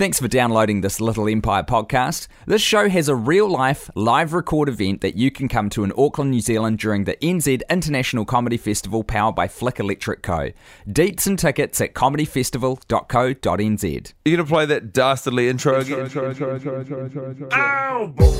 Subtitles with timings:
[0.00, 2.26] Thanks for downloading this Little Empire podcast.
[2.46, 5.92] This show has a real life live record event that you can come to in
[5.94, 10.52] Auckland, New Zealand during the NZ International Comedy Festival powered by Flick Electric Co.
[10.88, 14.12] Deets and tickets at comedyfestival.co.nz.
[14.24, 16.08] You gonna play that dastardly intro again?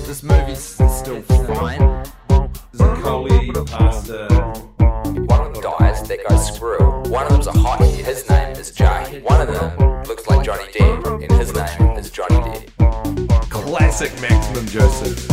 [0.07, 2.07] This movie's still fine.
[3.03, 4.29] Coley pasta.
[4.31, 4.70] One of
[5.61, 7.03] them dies, that goes squirrel.
[7.11, 9.21] One of them's a hottie, his name is Jay.
[9.23, 13.51] One of them looks like Johnny Depp, and his name is Johnny Depp.
[13.51, 15.27] Classic Maximum Joseph.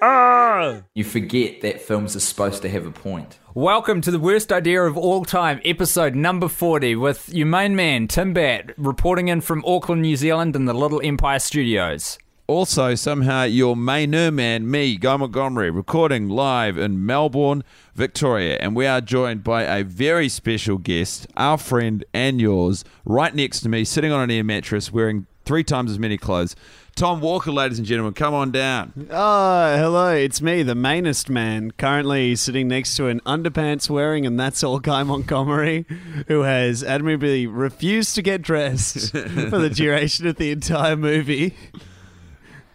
[0.00, 0.82] Ah!
[0.94, 3.38] You forget that films are supposed to have a point.
[3.54, 8.06] Welcome to the worst idea of all time, episode number 40, with your main man,
[8.06, 12.18] Tim Batt, reporting in from Auckland, New Zealand, in the Little Empire Studios.
[12.48, 17.62] Also, somehow your mainer man, me, Guy Montgomery, recording live in Melbourne,
[17.94, 23.34] Victoria, and we are joined by a very special guest, our friend and yours, right
[23.34, 26.56] next to me, sitting on an air mattress, wearing three times as many clothes.
[26.96, 28.94] Tom Walker, ladies and gentlemen, come on down.
[29.10, 34.40] Oh, hello, it's me, the mainest man, currently sitting next to an underpants wearing, and
[34.40, 35.84] that's all Guy Montgomery,
[36.28, 41.54] who has admirably refused to get dressed for the duration of the entire movie.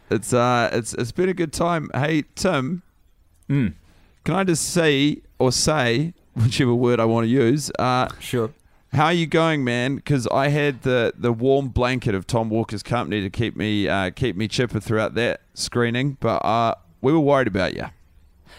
[0.10, 1.90] It's uh, it's it's been a good time.
[1.94, 2.84] Hey, Tim,
[3.50, 3.74] Mm,
[4.24, 7.72] can I just say or say whichever word I want to use?
[7.78, 8.52] Uh, sure.
[8.94, 9.96] How are you going, man?
[9.96, 14.12] Because I had the, the warm blanket of Tom Walker's company to keep me uh,
[14.12, 17.86] keep me chipper throughout that screening, but uh, we were worried about you.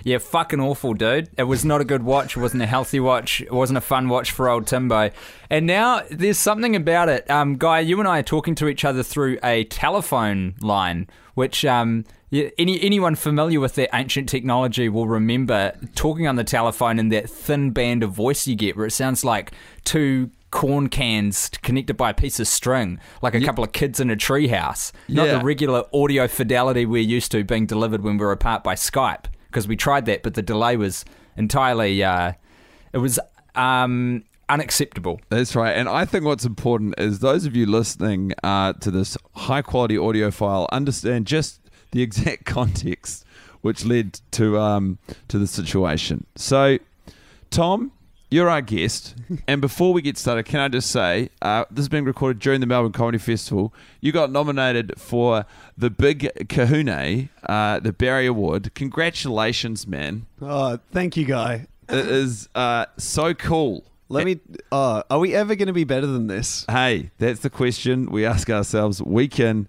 [0.02, 1.28] Yeah, fucking awful, dude.
[1.38, 2.36] It was not a good watch.
[2.36, 3.40] It wasn't a healthy watch.
[3.40, 5.10] It wasn't a fun watch for old Timbo.
[5.50, 7.30] And now there's something about it.
[7.30, 11.64] Um, Guy, you and I are talking to each other through a telephone line, which
[11.64, 17.12] um, any anyone familiar with that ancient technology will remember talking on the telephone and
[17.12, 19.52] that thin band of voice you get, where it sounds like
[19.84, 24.08] two corn cans connected by a piece of string, like a couple of kids in
[24.08, 24.92] a treehouse.
[25.08, 25.38] Not Yeah.
[25.38, 29.68] the regular audio fidelity we're used to being delivered when we're apart by Skype because
[29.68, 31.04] we tried that, but the delay was
[31.36, 32.32] entirely uh,
[32.92, 33.20] it was
[33.54, 35.20] um, unacceptable.
[35.28, 35.70] That's right.
[35.70, 39.96] And I think what's important is those of you listening uh, to this high quality
[39.96, 41.60] audio file understand just
[41.92, 43.24] the exact context
[43.60, 44.98] which led to um,
[45.28, 46.26] to the situation.
[46.34, 46.78] So,
[47.50, 47.92] Tom,
[48.34, 49.14] you're our guest.
[49.46, 52.60] and before we get started, can I just say uh, this is being recorded during
[52.60, 53.72] the Melbourne Comedy Festival.
[54.00, 55.46] You got nominated for
[55.78, 58.74] the Big Kahune, uh, the Barry Award.
[58.74, 60.26] Congratulations, man.
[60.42, 61.68] Oh, thank you, Guy.
[61.88, 63.84] It is uh, so cool.
[64.08, 64.40] Let me.
[64.72, 66.66] Oh, are we ever going to be better than this?
[66.68, 69.68] Hey, that's the question we ask ourselves week in,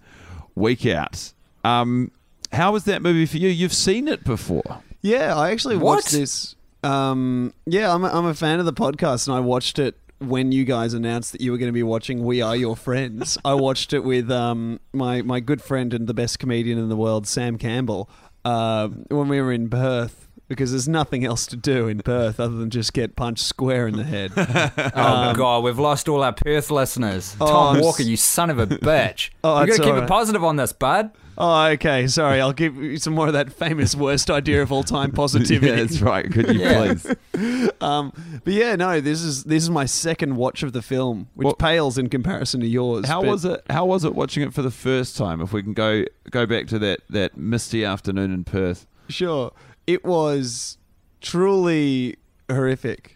[0.55, 1.33] week out.
[1.63, 2.11] Um,
[2.51, 3.49] how was that movie for you?
[3.49, 4.81] You've seen it before.
[5.01, 5.97] Yeah, I actually What?
[5.97, 6.55] watched this.
[6.85, 10.51] Um, yeah, I'm a, I'm a fan of the podcast, and I watched it when
[10.51, 13.37] you guys announced that you were going to be watching We Are Your Friends.
[13.43, 16.95] I watched it with um, my my good friend and the best comedian in the
[16.95, 18.09] world, Sam Campbell,
[18.45, 20.29] uh, when we were in Perth.
[20.47, 23.95] Because there's nothing else to do in Perth other than just get punched square in
[23.97, 24.31] the head.
[24.95, 27.35] Oh god, we've lost all our Perth listeners.
[27.41, 29.31] Oh, Tom I'm Walker, s- you son of a bitch.
[29.43, 31.11] Oh, you got to keep all it positive on this, bud.
[31.37, 32.05] oh, okay.
[32.07, 35.67] Sorry, I'll give you some more of that famous worst idea of all time positivity.
[35.71, 36.31] Yeah, that's right.
[36.31, 36.93] Could you Yeah.
[36.93, 37.71] please?
[37.81, 38.13] Um,
[38.43, 41.55] but yeah, no, this is this is my second watch of the film, which Well-
[41.55, 43.07] pales in comparison to yours.
[43.07, 43.61] How but- was it?
[43.69, 45.41] How was it watching it for the first time?
[45.41, 48.85] If we can go go back to that that misty afternoon in Perth.
[49.09, 49.51] Sure,
[49.87, 50.77] it was
[51.21, 52.17] truly
[52.49, 53.15] horrific.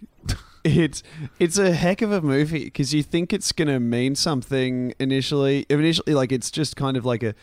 [0.63, 1.03] It's
[1.39, 5.65] it's a heck of a movie because you think it's gonna mean something initially.
[5.69, 7.33] Initially, like it's just kind of like a.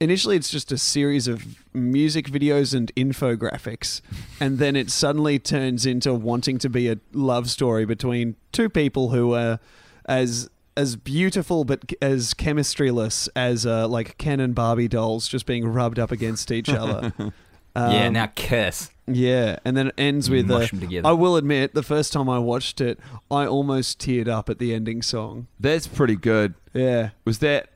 [0.00, 4.00] Initially, it's just a series of music videos and infographics,
[4.40, 9.10] and then it suddenly turns into wanting to be a love story between two people
[9.10, 9.60] who are
[10.06, 15.64] as as beautiful but as chemistryless as uh, like Ken and Barbie dolls just being
[15.66, 17.12] rubbed up against each other.
[17.76, 18.90] yeah, Um, now kiss.
[19.06, 20.46] yeah, and then it ends with.
[20.46, 21.08] Mush 'em together.
[21.08, 22.98] I will admit, the first time I watched it,
[23.30, 25.48] I almost teared up at the ending song.
[25.58, 26.54] That's pretty good.
[26.72, 27.10] Yeah.
[27.24, 27.68] Was that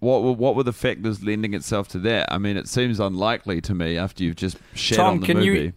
[0.00, 2.30] what were what were the factors lending itself to that?
[2.32, 5.36] I mean, it seems unlikely to me after you've just shat Tom, on the can
[5.38, 5.46] movie.
[5.60, 5.72] you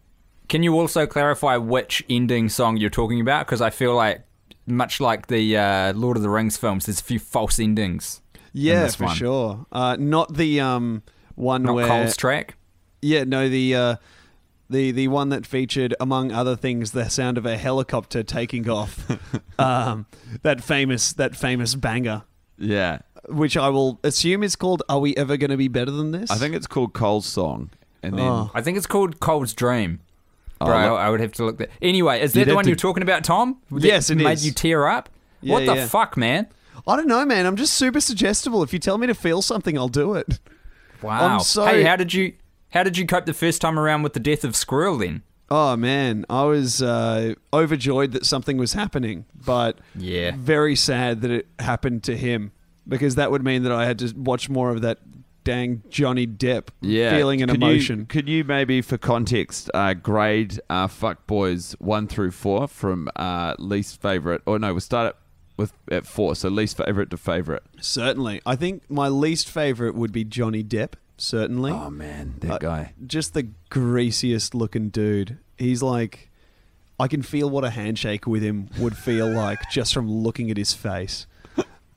[0.50, 3.45] can you also clarify which ending song you're talking about?
[3.45, 4.21] Because I feel like
[4.65, 8.21] much like the uh, Lord of the Rings films, there's a few false endings.
[8.53, 9.15] Yeah, for one.
[9.15, 9.65] sure.
[9.71, 11.03] Uh, not the um
[11.35, 11.88] one Not where.
[11.88, 12.56] Cole's track.
[13.01, 13.75] Yeah, no, the.
[13.75, 13.95] Uh,
[14.69, 19.07] the, the one that featured, among other things, the sound of a helicopter taking off,
[19.59, 20.05] um,
[20.41, 22.23] that famous that famous banger,
[22.57, 22.99] Yeah,
[23.29, 26.29] which I will assume is called "Are We Ever Going to Be Better Than This?"
[26.29, 27.69] I think it's called Cole's song,
[28.03, 28.51] and then Oh.
[28.53, 30.01] I think it's called Cold's Dream.
[30.59, 31.69] Oh, Bro, look- I would have to look that.
[31.81, 33.59] Anyway, is that You'd the have one to- you're talking about, Tom?
[33.71, 34.45] That Yes, it made is.
[34.45, 35.07] you tear up.
[35.39, 35.88] Yeah, what the yeah.
[35.88, 36.45] fuck, man?
[36.85, 37.45] I don't know, man.
[37.45, 38.63] I'm just super suggestible.
[38.63, 40.39] If you tell me to feel something, I'll do it.
[41.01, 41.35] Wow.
[41.35, 42.33] I'm so- Hey, how did you
[42.72, 45.24] how did you cope the first time around with the death of Squirrel then?
[45.50, 50.31] Oh man, I was uh, overjoyed that something was happening, but Yeah.
[50.36, 52.52] very sad that it happened to him
[52.88, 55.00] because that would mean that I had to watch more of that
[55.46, 58.06] dang Johnny Depp Yeah, feeling and Could you- emotion.
[58.08, 63.56] could you maybe, for context, uh, grade uh, fuck boys one through four from uh,
[63.58, 64.42] least favorite?
[64.46, 65.16] Or no, we'll start at
[65.56, 67.64] with at four, so least favorite to favorite.
[67.80, 70.94] Certainly, I think my least favorite would be Johnny Depp.
[71.18, 72.94] Certainly, Oh man, that Uh, guy.
[73.06, 75.38] just the greasiest looking dude.
[75.58, 76.30] He's like,
[77.00, 80.58] I can feel what a handshake with him would feel like just from looking at
[80.58, 81.25] his face.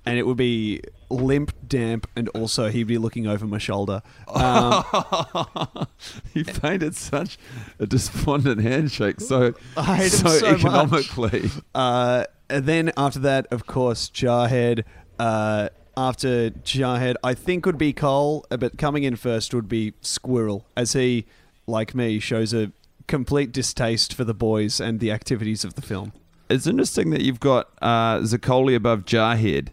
[0.07, 0.81] And it would be
[1.11, 4.01] limp, damp, and also he'd be looking over my shoulder.
[4.29, 4.83] Um,
[6.35, 7.37] he painted such
[7.79, 11.51] a despondent handshake, so so, so economically.
[11.75, 14.85] uh, and then after that, of course, Jarhead.
[15.19, 15.69] Uh,
[16.00, 20.94] after Jarhead, I think would be Cole, but coming in first would be Squirrel, as
[20.94, 21.26] he,
[21.67, 22.73] like me, shows a
[23.06, 26.12] complete distaste for the boys and the activities of the film.
[26.49, 29.69] It's interesting that you've got uh, Zaccoli above Jarhead.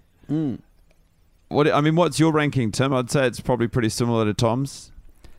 [1.50, 2.94] What I mean, what's your ranking, Tim?
[2.94, 4.91] I'd say it's probably pretty similar to Tom's.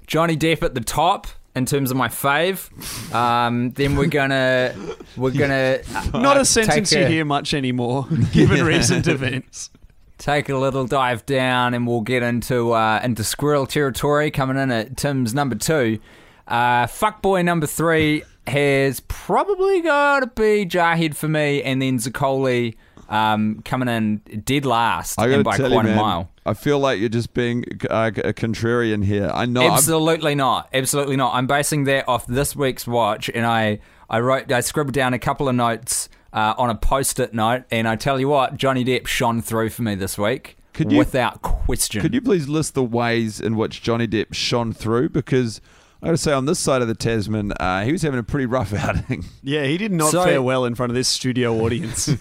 [0.06, 2.70] Johnny Depp at the top in terms of my fave.
[3.14, 4.74] Um, then we're gonna
[5.18, 5.80] we're gonna
[6.14, 9.70] uh, Not a sentence take you a- hear much anymore, given recent events.
[10.18, 14.70] Take a little dive down and we'll get into uh, into squirrel territory coming in
[14.70, 15.98] at Tim's number two.
[16.46, 22.74] Uh, fuckboy number three has probably got to be Jarhead for me, and then Zaccoli
[23.10, 26.30] um, coming in dead last I and by quite you, man, a mile.
[26.46, 29.30] I feel like you're just being uh, a contrarian here.
[29.32, 29.60] I know.
[29.62, 30.68] I'm- Absolutely not.
[30.72, 31.34] Absolutely not.
[31.34, 35.18] I'm basing that off this week's watch, and I I wrote I scribbled down a
[35.18, 39.06] couple of notes uh, on a post-it note, and I tell you what, Johnny Depp
[39.06, 42.00] shone through for me this week, Could you- without question.
[42.00, 45.08] Could you please list the ways in which Johnny Depp shone through?
[45.08, 45.60] Because
[46.00, 48.22] I got to say, on this side of the Tasman, uh, he was having a
[48.22, 49.24] pretty rough outing.
[49.42, 52.06] Yeah, he did not So- fare well in front of this studio audience.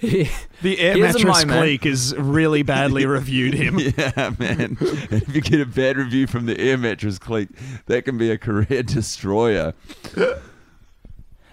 [0.00, 1.50] the air mattress moment.
[1.60, 3.78] clique has really badly reviewed him.
[3.78, 4.76] yeah, man.
[4.80, 7.48] if you get a bad review from the air mattress clique,
[7.86, 9.72] that can be a career destroyer.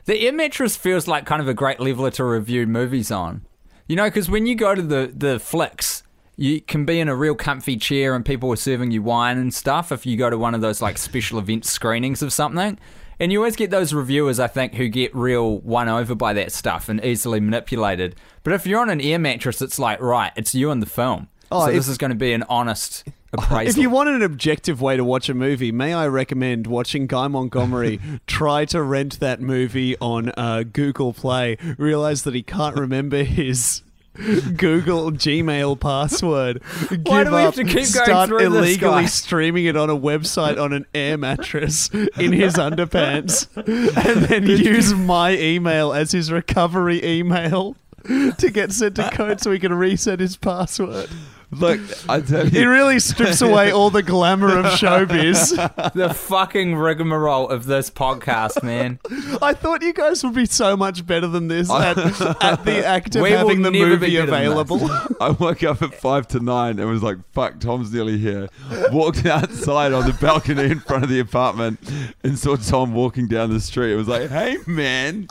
[0.06, 3.46] The air mattress feels like kind of a great leveler to review movies on.
[3.88, 6.04] You know, because when you go to the, the flicks,
[6.38, 9.54] you can be in a real comfy chair and people are serving you wine and
[9.54, 12.80] stuff if you go to one of those like special event screenings of something.
[13.20, 16.52] And you always get those reviewers, I think, who get real won over by that
[16.52, 18.16] stuff and easily manipulated.
[18.44, 21.28] But if you're on an air mattress, it's like, right, it's you and the film.
[21.52, 23.70] Oh, so if- this is going to be an honest appraisal.
[23.70, 27.28] If you want an objective way to watch a movie, may I recommend watching Guy
[27.28, 33.24] Montgomery try to rent that movie on uh, Google Play, realize that he can't remember
[33.24, 33.84] his
[34.14, 36.62] Google Gmail password.
[36.90, 39.06] Give Why do we have up, to keep going start through this, illegally Guy?
[39.06, 44.94] streaming it on a website on an air mattress in his underpants, and then use
[44.94, 50.20] my email as his recovery email to get sent a code so he can reset
[50.20, 51.10] his password.
[51.54, 55.52] Look, I tell It you, really strips away all the glamour of showbiz.
[55.94, 59.00] the fucking rigmarole of this podcast, man.
[59.42, 61.98] I thought you guys would be so much better than this at,
[62.42, 64.90] at the act of We will having the never be movie better than available.
[65.22, 68.48] I woke up at five to nine and was like, fuck, Tom's nearly here.
[68.94, 71.80] Walked outside on the balcony in front of the apartment
[72.24, 73.92] and saw Tom walking down the street.
[73.92, 75.28] It was like, hey, man.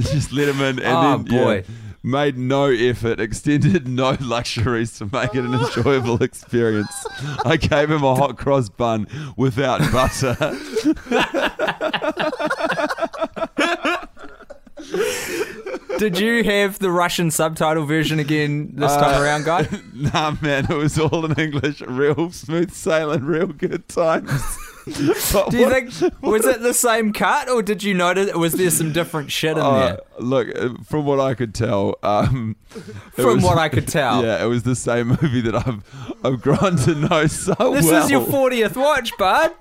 [0.00, 0.80] Just let him in.
[0.80, 1.64] And Oh, then, yeah, boy.
[2.04, 7.06] Made no effort, extended no luxuries to make it an enjoyable experience.
[7.44, 9.06] I gave him a hot cross bun
[9.36, 10.36] without butter.
[15.98, 19.66] Did you have the Russian subtitle version again this time Uh, around, guy?
[19.94, 21.80] nah, man, it was all in English.
[21.82, 24.30] Real smooth sailing, real good times.
[24.92, 25.08] Do you
[25.66, 25.90] what- think
[26.22, 29.62] was it the same cut, or did you notice was there some different shit in
[29.62, 29.98] Uh, there?
[30.18, 32.56] look, uh, from what I could tell, um,
[33.12, 35.82] From was- what I could tell, yeah, it was the same movie that I've
[36.24, 38.04] I've grown to know so this well.
[38.04, 39.52] is your fortieth watch, bud.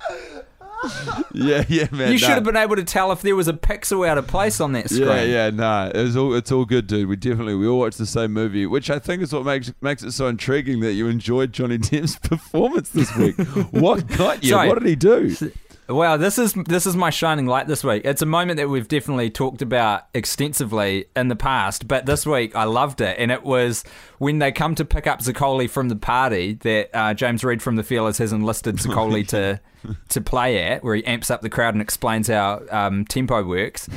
[1.33, 2.11] yeah, yeah, man.
[2.11, 2.35] You should nah.
[2.35, 4.89] have been able to tell if there was a pixel out of place on that
[4.89, 5.07] screen.
[5.07, 5.91] Yeah, yeah, nah.
[5.93, 7.07] It was all, it's all good, dude.
[7.07, 10.03] We definitely we all watched the same movie, which I think is what makes makes
[10.03, 13.37] it so intriguing that you enjoyed Johnny Depp's performance this week.
[13.71, 14.51] what got you?
[14.51, 14.67] Sorry.
[14.67, 15.35] What did he do?
[15.89, 18.03] Wow, this is this is my shining light this week.
[18.05, 22.55] It's a moment that we've definitely talked about extensively in the past, but this week
[22.55, 23.83] I loved it, and it was
[24.17, 27.75] when they come to pick up Zaccoli from the party that uh, James Reed from
[27.75, 29.59] the Feelers has enlisted Zaccoli to
[30.09, 33.89] to play at, where he amps up the crowd and explains how um, tempo works,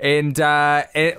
[0.00, 1.18] and uh, it,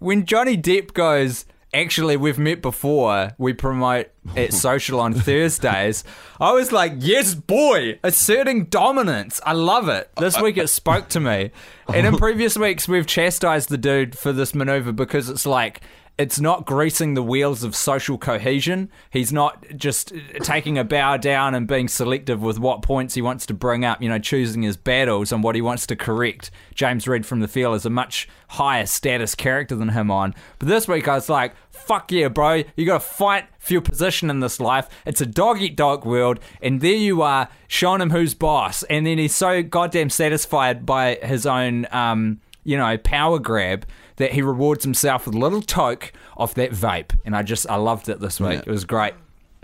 [0.00, 3.30] when Johnny Depp goes, actually, we've met before.
[3.38, 6.04] We promote at social on Thursdays.
[6.40, 9.40] I was like, yes, boy, asserting dominance.
[9.44, 10.10] I love it.
[10.18, 11.50] This week it spoke to me.
[11.92, 15.80] And in previous weeks, we've chastised the dude for this maneuver because it's like,
[16.20, 18.90] it's not greasing the wheels of social cohesion.
[19.08, 20.12] He's not just
[20.42, 24.02] taking a bow down and being selective with what points he wants to bring up,
[24.02, 26.50] you know, choosing his battles and what he wants to correct.
[26.74, 30.34] James Reed from The Feelers a much higher status character than him on.
[30.58, 32.64] But this week I was like, fuck yeah, bro.
[32.76, 34.90] You got to fight for your position in this life.
[35.06, 36.38] It's a dog eat dog world.
[36.60, 38.82] And there you are, showing him who's boss.
[38.84, 43.86] And then he's so goddamn satisfied by his own, um, you know, power grab
[44.20, 47.18] that he rewards himself with a little toke off that vape.
[47.24, 48.52] And I just, I loved it this week.
[48.52, 48.58] Yeah.
[48.66, 49.14] It was great.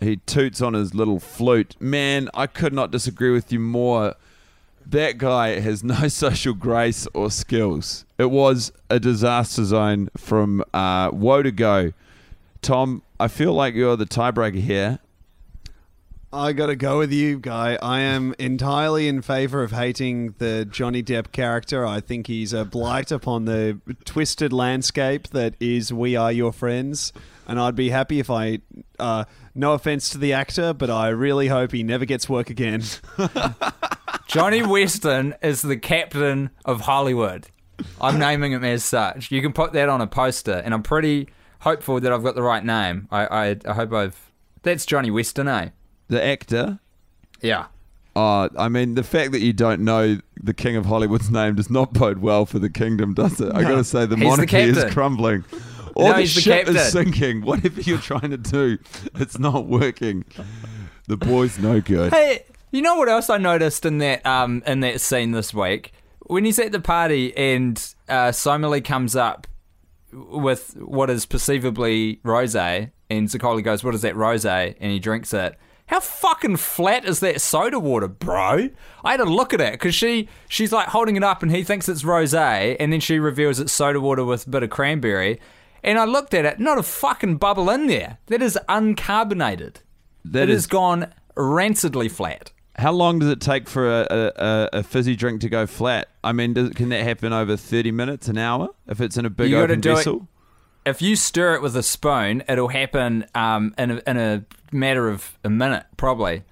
[0.01, 1.77] He toots on his little flute.
[1.79, 4.15] Man, I could not disagree with you more.
[4.87, 8.07] That guy has no social grace or skills.
[8.17, 11.93] It was a disaster zone from uh, woe to go.
[12.63, 15.01] Tom, I feel like you're the tiebreaker here.
[16.33, 17.78] I gotta go with you, guy.
[17.80, 21.87] I am entirely in favor of hating the Johnny Depp character.
[21.87, 27.12] I think he's a blight upon the twisted landscape that is We Are Your Friends.
[27.47, 28.59] And I'd be happy if I,
[28.99, 32.83] uh, no offense to the actor, but I really hope he never gets work again.
[34.26, 37.47] Jonny Weston is the captain of Hollywood.
[38.00, 39.30] I'm naming him as such.
[39.30, 41.28] You can put that on a poster, and I'm pretty
[41.61, 43.06] hopeful that I've got the right name.
[43.12, 44.33] I, I, I hope I've.
[44.62, 45.68] That's Jonny Weston, eh?
[46.09, 46.79] The actor.
[47.41, 47.67] Yeah.
[48.15, 51.69] Uh, I mean, the fact that you don't know the King of Hollywood's name does
[51.69, 53.55] not bode well for the kingdom, does it?
[53.55, 55.45] I gotta say, the He's the monarchy is crumbling.
[55.95, 57.43] Or No, the he's the ship is sinking.
[57.43, 58.79] Whatever you're trying to do,
[59.17, 60.25] it's not working.
[61.09, 62.13] The boy's no good.
[62.13, 65.93] Hey, you know what else I noticed in that um in that scene this week?
[66.21, 69.47] When he's at the party and uh, Somali comes up
[70.13, 75.33] with what is perceivably rosé, and Zaccoli goes, "What is that rosé?" and he drinks
[75.35, 75.57] it.
[75.87, 78.71] How fucking flat is that soda water, bro?
[79.05, 81.62] I had to look at it because she she's like holding it up and he
[81.62, 85.40] thinks it's rosé, and then she reveals it's soda water with a bit of cranberry.
[85.85, 88.19] And I looked at it, not a fucking bubble in there.
[88.26, 89.76] That is uncarbonated.
[90.25, 92.50] That it is- has gone rancidly flat.
[92.78, 96.09] How long does it take for a, a, a, fizzy drink to go flat?
[96.23, 99.31] I mean, does, can that happen over 30 minutes, an hour, if it's in a
[99.31, 100.28] big You open do it- vessel?
[100.87, 105.09] If you stir it with a spoon, it'll happen um, in, a, in a matter
[105.09, 106.45] of a minute, probably.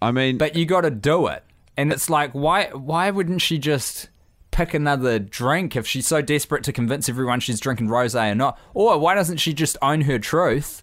[0.00, 1.44] I mean, But you got to do it,
[1.76, 2.66] and it's like, why?
[2.68, 4.08] Why wouldn't she just
[4.52, 8.58] pick another drink if she's so desperate to convince everyone she's drinking rosé or not?
[8.74, 10.82] Or why doesn't she just own her truth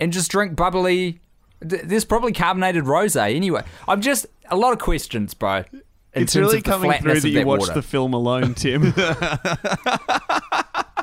[0.00, 1.20] and just drink bubbly?
[1.68, 3.62] th- There's probably carbonated rosé anyway.
[3.86, 5.64] I'm just a lot of questions, bro.
[5.72, 5.82] in
[6.14, 7.74] it's terms really of the coming through flatness that you watched water.
[7.74, 8.92] the film alone, Tim.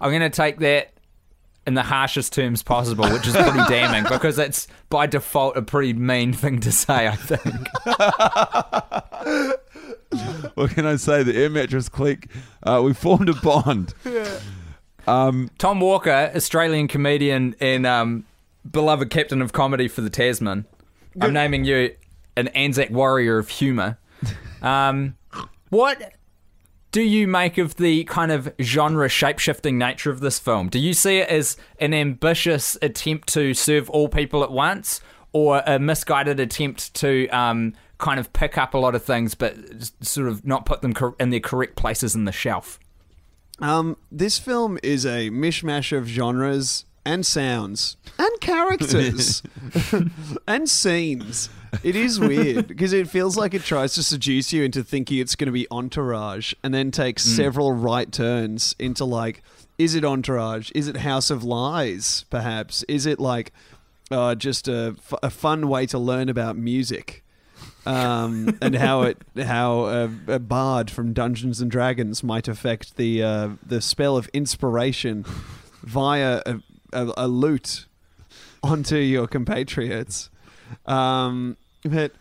[0.00, 0.92] I'm going to take that
[1.66, 5.92] in the harshest terms possible, which is pretty damning because it's by default a pretty
[5.92, 7.44] mean thing to say, I think.
[10.54, 11.22] what can I say?
[11.22, 12.28] The air mattress clique,
[12.62, 13.92] uh, we formed a bond.
[14.04, 14.40] Yeah.
[15.06, 18.26] Um, Tom Walker, Australian comedian and um,
[18.70, 20.66] beloved captain of comedy for the Tasman.
[21.18, 21.94] I'm naming you
[22.36, 23.96] an Anzac warrior of humour.
[24.60, 25.16] Um,
[25.70, 26.12] what
[26.90, 30.68] do you make of the kind of genre shape-shifting nature of this film?
[30.68, 35.00] Do you see it as an ambitious attempt to serve all people at once,
[35.32, 39.56] or a misguided attempt to um, kind of pick up a lot of things but
[40.00, 42.78] sort of not put them in their correct places in the shelf?
[43.60, 49.42] Um, this film is a mishmash of genres and sounds and characters
[50.48, 51.50] and scenes.
[51.82, 55.34] It is weird because it feels like it tries to seduce you into thinking it's
[55.36, 59.42] going to be Entourage and then takes several right turns into like,
[59.78, 60.70] is it Entourage?
[60.74, 62.24] Is it House of Lies?
[62.30, 63.52] Perhaps is it like
[64.10, 67.22] uh, just a, f- a fun way to learn about music?
[67.86, 73.22] um, and how it how a, a bard from Dungeons and Dragons might affect the
[73.22, 75.24] uh, the spell of inspiration
[75.82, 76.60] via a,
[76.92, 77.86] a, a lute
[78.62, 80.30] onto your compatriots.
[80.86, 82.12] Um, but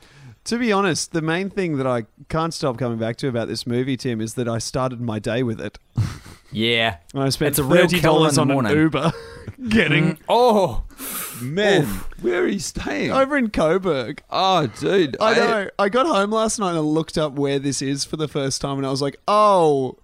[0.45, 3.67] to be honest, the main thing that I can't stop coming back to about this
[3.67, 5.77] movie, Tim, is that I started my day with it.
[6.51, 6.97] Yeah.
[7.13, 8.65] I spent It's a real thirty dollars on an.
[8.77, 9.11] Uber,
[9.69, 10.85] getting Oh,
[11.41, 11.85] man,
[12.21, 13.11] where are you staying?
[13.11, 14.21] over in Coburg.
[14.29, 15.17] oh, dude.
[15.19, 15.69] I know.
[15.77, 18.61] I got home last night and I looked up where this is for the first
[18.61, 19.97] time, and I was like, "Oh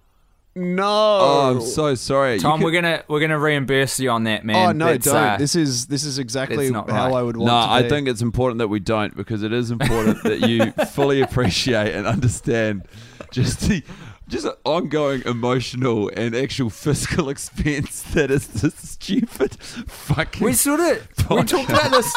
[0.54, 2.38] no!" Oh, I'm so sorry.
[2.38, 4.56] Tom, could- we're gonna we're gonna reimburse you on that, man.
[4.68, 5.16] Oh no, That's, don't.
[5.16, 7.18] uh, this is this is exactly not how right.
[7.18, 7.46] I would want.
[7.48, 10.72] No, to I think it's important that we don't because it is important that you
[10.92, 12.86] fully appreciate and understand
[13.30, 13.82] just the
[14.28, 20.44] just an ongoing emotional and actual fiscal expense that is this stupid fucking.
[20.44, 22.14] We sort of we talked about this.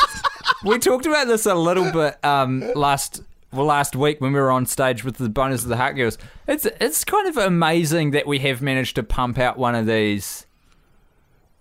[0.64, 4.52] We talked about this a little bit um, last well last week when we were
[4.52, 6.18] on stage with the Boners of the Heart Girls.
[6.48, 10.46] It's it's kind of amazing that we have managed to pump out one of these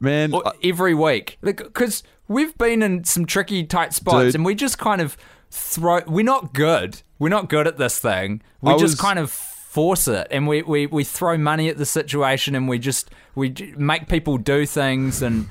[0.00, 4.34] man, o- I- every week because we've been in some tricky tight spots Dude.
[4.36, 5.16] and we just kind of
[5.50, 6.00] throw.
[6.06, 7.02] We're not good.
[7.18, 8.42] We're not good at this thing.
[8.60, 11.76] We I just was- kind of force it and we, we, we throw money at
[11.76, 15.50] the situation and we just we make people do things and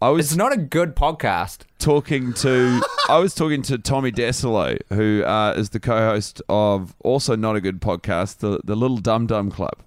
[0.00, 1.60] I was it's not a good podcast.
[1.78, 7.34] talking to I was talking to Tommy Dassalo, who uh, is the co-host of also
[7.34, 9.82] not a good podcast, the the Little Dum Dum Club,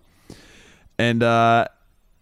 [0.97, 1.65] and uh,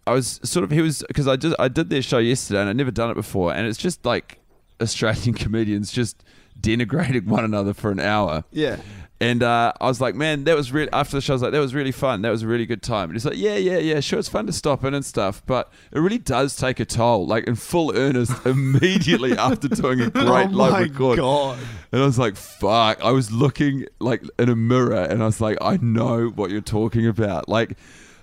[0.05, 2.69] I was sort of he was because I just I did their show yesterday and
[2.69, 4.39] I'd never done it before, and it's just like
[4.81, 6.23] Australian comedians just
[6.59, 8.43] denigrating one another for an hour.
[8.51, 8.77] Yeah.
[9.19, 11.51] And uh, I was like, man, that was really, after the show, I was like,
[11.51, 12.21] that was really fun.
[12.21, 13.05] That was a really good time.
[13.05, 15.71] And he's like, yeah, yeah, yeah, sure, it's fun to stop in and stuff, but
[15.91, 20.25] it really does take a toll, like in full earnest, immediately after doing a great
[20.25, 21.17] oh live my record.
[21.17, 21.57] god.
[21.91, 23.03] And I was like, fuck.
[23.03, 26.61] I was looking like in a mirror and I was like, I know what you're
[26.61, 27.49] talking about.
[27.49, 27.75] Like,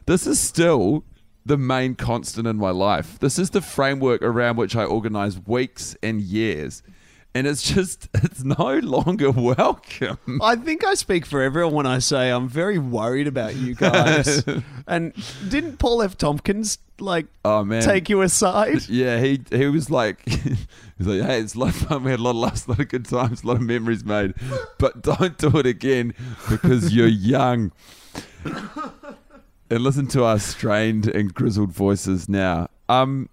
[0.06, 1.02] this is still
[1.44, 3.18] the main constant in my life.
[3.18, 6.82] This is the framework around which I organize weeks and years.
[7.36, 10.40] And it's just, it's no longer welcome.
[10.40, 14.44] I think I speak for everyone when I say I'm very worried about you guys.
[14.86, 15.12] and
[15.48, 16.16] didn't Paul F.
[16.16, 17.82] Tompkins like Oh, man.
[17.82, 18.84] take you aside?
[18.88, 20.66] Yeah, he he was like, he's
[21.08, 22.04] like, hey, it's a lot of fun.
[22.04, 24.04] We had a lot of laughs, a lot of good times, a lot of memories
[24.04, 24.34] made,
[24.78, 26.14] but don't do it again
[26.48, 27.72] because you're young.
[28.44, 32.68] and listen to our strained and grizzled voices now.
[32.88, 33.28] Um,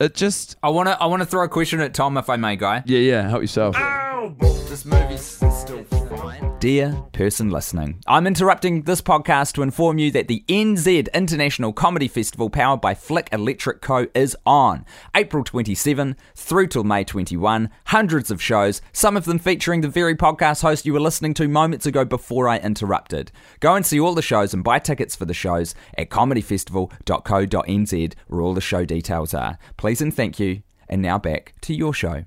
[0.00, 2.36] it just, I want to I want to throw a question at Tom if I
[2.36, 2.82] may, guy.
[2.86, 3.28] yeah, yeah.
[3.28, 3.74] Help yourself.
[3.78, 4.07] Ah.
[4.36, 6.58] This movie's still fine.
[6.58, 12.08] Dear person listening, I'm interrupting this podcast to inform you that the NZ International Comedy
[12.08, 14.06] Festival powered by Flick Electric Co.
[14.14, 14.84] is on.
[15.14, 17.70] April 27 through till May 21.
[17.86, 21.48] Hundreds of shows, some of them featuring the very podcast host you were listening to
[21.48, 23.32] moments ago before I interrupted.
[23.60, 28.42] Go and see all the shows and buy tickets for the shows at comedyfestival.co.nz where
[28.42, 29.58] all the show details are.
[29.76, 30.62] Please and thank you.
[30.90, 32.24] And now back to your show.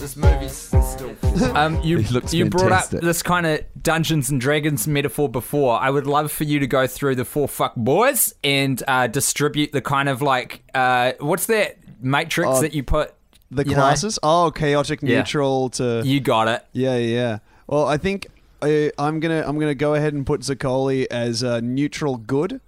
[0.00, 1.16] This movie's still.
[1.56, 3.00] Um, you He looks you brought up fantastic.
[3.00, 5.80] this kind of Dungeons and Dragons metaphor before.
[5.80, 9.72] I would love for you to go through the four fuck boys and uh, distribute
[9.72, 13.14] the kind of like uh, what's that matrix Oh, that you put.
[13.50, 13.76] The you know?
[13.76, 14.18] classes?
[14.22, 15.18] Oh, chaotic Yeah.
[15.20, 16.64] neutral to You got it.
[16.72, 17.38] Yeah, yeah.
[17.66, 18.26] Well, I think
[18.60, 22.60] I, I'm gonna I'm gonna go ahead and put Zaccoli as a neutral good.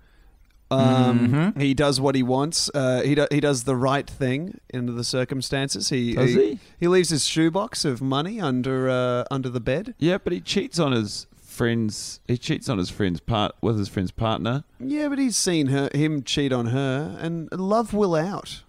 [0.70, 1.61] Um, Mm-hmm.
[1.61, 2.70] He does what he wants.
[2.72, 5.88] Uh, he do, he does the right thing under the circumstances.
[5.88, 6.59] He Does he?
[6.78, 9.94] he leaves his shoebox of money under uh, under the bed.
[9.98, 12.20] Yeah, but he cheats on his friends.
[12.28, 14.62] He cheats on his friend's part with his friend's partner.
[14.78, 18.62] Yeah, but he's seen her him cheat on her, and love will out.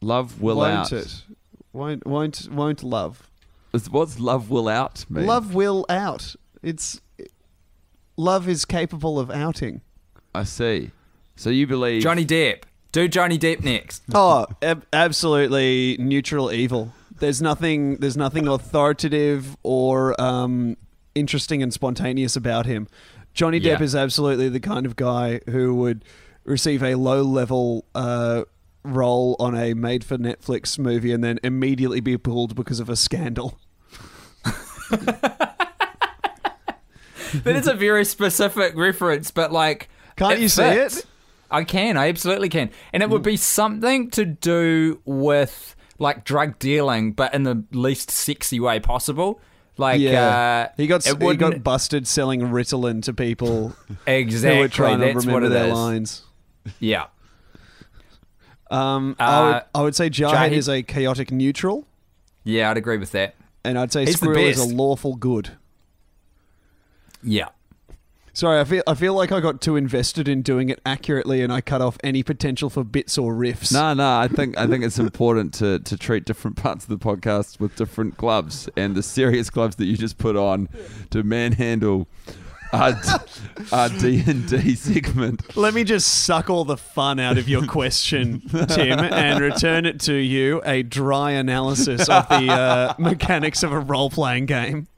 [0.00, 0.92] Love will won't out.
[0.92, 1.22] it?
[1.72, 3.28] Won't won't won't love.
[3.90, 5.26] What's love will out mean?
[5.26, 6.36] Love will out.
[6.62, 7.00] It's
[8.16, 9.80] love is capable of outing.
[10.34, 10.92] I see.
[11.36, 12.62] So you believe Johnny Depp.
[12.92, 14.02] Do Johnny Depp next.
[14.14, 16.92] Oh, ab- absolutely neutral evil.
[17.18, 17.96] There's nothing.
[17.96, 20.76] There's nothing authoritative or um,
[21.14, 22.88] interesting and spontaneous about him.
[23.34, 23.76] Johnny Yeah.
[23.76, 26.04] Depp is absolutely the kind of guy who would
[26.44, 28.44] receive a low-level uh,
[28.82, 33.58] role on a made-for-Netflix movie and then immediately be pulled because of a scandal.
[37.42, 39.88] That is a very specific reference, but like.
[40.16, 41.04] Can't it you see it?
[41.50, 41.96] I can.
[41.96, 42.70] I absolutely can.
[42.92, 48.10] And it would be something to do with like drug dealing, but in the least
[48.10, 49.40] sexy way possible.
[49.78, 54.54] Like, uh, he got he got busted selling Ritalin to people exactly.
[54.56, 55.74] who were trying to That's what remember it their is.
[55.74, 56.22] lines.
[56.80, 57.06] Yeah.
[58.70, 61.86] Um, I Uh, would I would say Jarhead- is a chaotic neutral,
[62.44, 63.34] Yeah, I'd agree with that.
[63.64, 64.74] and I'd say He's the is a best.
[64.74, 65.50] lawful good.
[67.22, 67.48] Yeah.
[68.36, 71.50] Sorry, I feel I feel like I got too invested in doing it accurately, and
[71.50, 73.72] I cut off any potential for bits or riffs.
[73.72, 74.18] No, no.
[74.18, 77.76] I think I think it's important to, to treat different parts of the podcast with
[77.76, 80.68] different gloves, and the serious gloves that you just put on
[81.12, 82.08] to manhandle
[82.74, 85.56] our d- our D and D segment.
[85.56, 89.98] Let me just suck all the fun out of your question, Tim, and return it
[90.00, 94.88] to you a dry analysis of the uh, mechanics of a role playing game.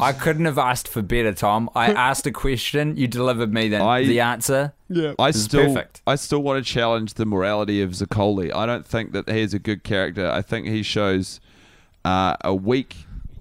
[0.00, 1.70] I couldn't have asked for better, Tom.
[1.74, 4.72] I asked a question, you delivered me the, I- the answer.
[4.88, 5.14] Yeah.
[5.18, 6.02] I still perfect.
[6.06, 8.54] I still want to challenge the morality of Zaccoli.
[8.54, 10.30] I don't think that he's a good character.
[10.30, 11.40] I think he shows
[12.04, 12.96] uh, a weak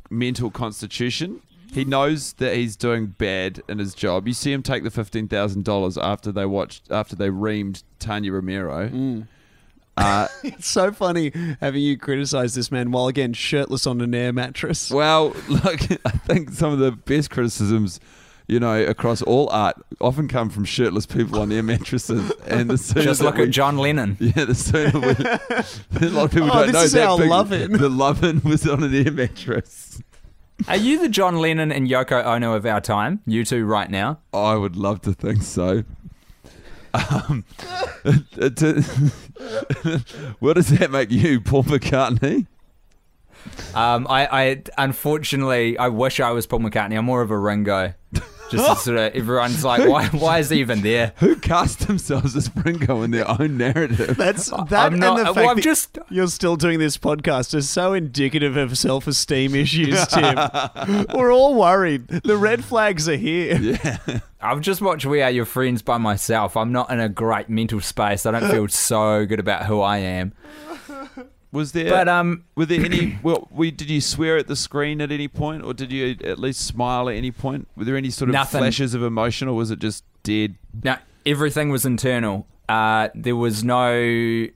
[0.10, 1.42] mental constitution
[1.76, 4.28] he knows that he's doing bad in his job.
[4.30, 8.32] You see him take the fifteen thousand dollars after they watched after they reamed Tanya
[8.32, 8.88] Romero.
[8.88, 9.28] Mm.
[9.98, 11.32] Uh, It's so funny
[11.62, 14.92] having you criticize this man while again shirtless on an air mattress.
[14.92, 18.00] well, look, I think some of the best criticisms,
[18.48, 22.32] you know, across all art, often come from shirtless people on air mattresses.
[22.46, 24.18] And the sooner Just look we- at John Lennon.
[24.20, 25.08] Yeah, the sooner we,
[26.08, 27.72] a lot of people Oh, don't this know is that our big- Lovin'.
[27.74, 30.02] The Lovin' was on an air mattress.
[30.70, 33.22] Are you the John Lennon and Yoko Ono of our time?
[33.26, 34.20] You two right now?
[34.34, 35.84] I would love to think so.
[36.96, 37.46] Um,
[38.36, 38.82] to-
[40.40, 42.48] what does that make you, Paul McCartney?
[43.76, 46.98] Um, I, I unfortunately, I wish I was Paul McCartney.
[46.98, 47.94] I'm more of a Ringo.
[48.52, 51.14] Just sort of, everyone's like, why, why is he even there?
[51.18, 54.16] Who cast themselves as Ringo in their own narrative?
[54.18, 55.20] That's that I'm not.
[55.20, 55.98] and the fact well, I'm that just.
[56.10, 60.36] you're still doing this podcast is so indicative of self-esteem issues, Tim.
[61.14, 62.08] We're all worried.
[62.08, 63.58] The red flags are here.
[63.58, 64.20] Yeah.
[64.46, 66.56] I've just watched We Are Your Friends by myself.
[66.56, 68.26] I'm not in a great mental space.
[68.26, 70.34] I don't feel so good about who I am.
[71.52, 71.90] Was there?
[71.90, 73.18] But um, were there any?
[73.24, 76.38] Well, we did you swear at the screen at any point, or did you at
[76.38, 77.68] least smile at any point?
[77.76, 78.60] Were there any sort of Nothing.
[78.60, 80.56] flashes of emotion, or was it just dead?
[80.84, 82.46] No, everything was internal.
[82.68, 84.48] Uh, there was no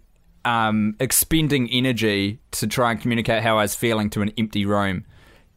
[0.46, 5.06] um, expending energy to try and communicate how I was feeling to an empty room.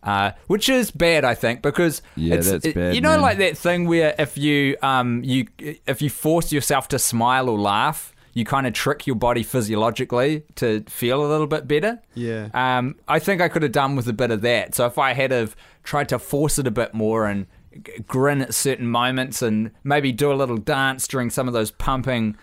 [0.02, 3.20] Uh, which is bad, I think, because Yeah, it's, that's it- bad, You know, man.
[3.20, 5.46] like that thing where if you um you
[5.86, 10.42] if you force yourself to smile or laugh, you kind of trick your body physiologically
[10.56, 12.00] to feel a little bit better.
[12.14, 12.48] Yeah.
[12.54, 14.74] Um, I think I could have done with a bit of that.
[14.74, 17.46] So if I had have tried to force it a bit more and
[17.84, 21.70] g- grin at certain moments and maybe do a little dance during some of those
[21.70, 22.36] pumping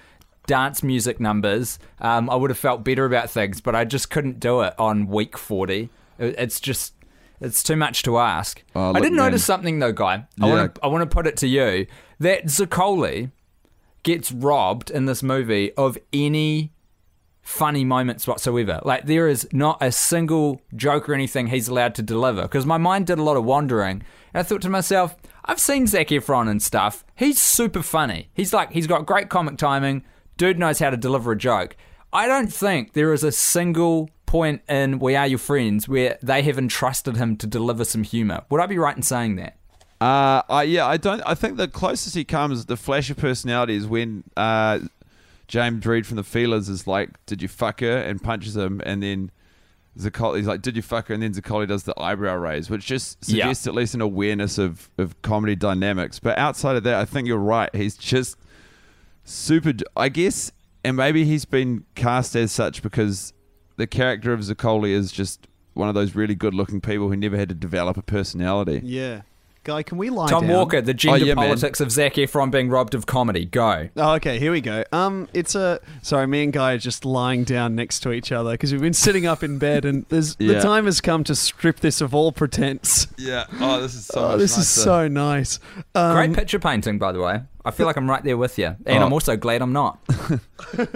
[0.47, 3.59] dance music numbers, um, I would have felt better about things.
[3.61, 5.89] But I just couldn't do it on week forty.
[6.17, 6.93] It- It's just.
[7.41, 8.61] It's too much to ask.
[8.75, 9.25] Oh, I did man.
[9.25, 10.25] notice something though, guy.
[10.41, 10.53] I Yeah.
[10.53, 11.85] want to I want to put it to you
[12.19, 13.31] that Zaccoli
[14.03, 16.71] gets robbed in this movie of any
[17.41, 18.79] funny moments whatsoever.
[18.83, 22.43] Like there is not a single joke or anything he's allowed to deliver.
[22.43, 25.87] Because my mind did a lot of wandering, and I thought to myself, I've seen
[25.87, 27.03] Zac Efron and stuff.
[27.15, 28.29] He's super funny.
[28.33, 30.03] He's like he's got great comic timing.
[30.37, 31.75] Dude knows how to deliver a joke.
[32.13, 36.43] I don't think there is a single point in We Are Your Friends where they
[36.43, 38.43] have entrusted him to deliver some humor.
[38.51, 39.57] Would I be right in saying that?
[39.99, 41.21] Uh, I, yeah, I don't.
[41.25, 44.79] I think the closest he comes, the flash of personality, is when uh,
[45.47, 49.01] James Reed from the Feelers is like, "Did you fuck her?" and punches him, and
[49.03, 49.31] then
[49.97, 53.17] Zaccoli's like, "Did you fuck her?" and then Zaccoli does the eyebrow raise, which just
[53.27, 53.43] Yeah.
[53.45, 56.19] suggests at least an awareness of of comedy dynamics.
[56.19, 57.69] But outside of that, I think you're right.
[57.75, 58.37] He's just
[59.25, 59.73] super.
[59.97, 60.51] I guess,
[60.85, 63.33] and maybe he's been cast as such because
[63.79, 67.47] the character of Zaccoli is just one of those really good-looking people who never had
[67.49, 68.81] to develop a personality.
[68.83, 69.21] Yeah.
[69.63, 70.55] Guy, can we lie Tom down?
[70.55, 71.45] Walker, the gender Oh, yeah, man.
[71.47, 73.45] politics of Zac Efron being robbed of comedy.
[73.45, 73.89] Go.
[73.95, 74.83] Oh, okay, here we go.
[74.91, 76.27] Um, it's a sorry.
[76.27, 79.25] Me and Guy are just lying down next to each other because we've been sitting
[79.25, 83.07] up in bed, and there's the time has come to strip this of all pretense.
[83.17, 83.45] Yeah.
[83.59, 84.19] Oh, this is so.
[84.23, 85.59] oh, much this is so nice.
[85.93, 87.41] Um, Great picture painting, by the way.
[87.65, 89.05] I feel like I'm right there with you, and Oh.
[89.05, 89.99] I'm also glad I'm not.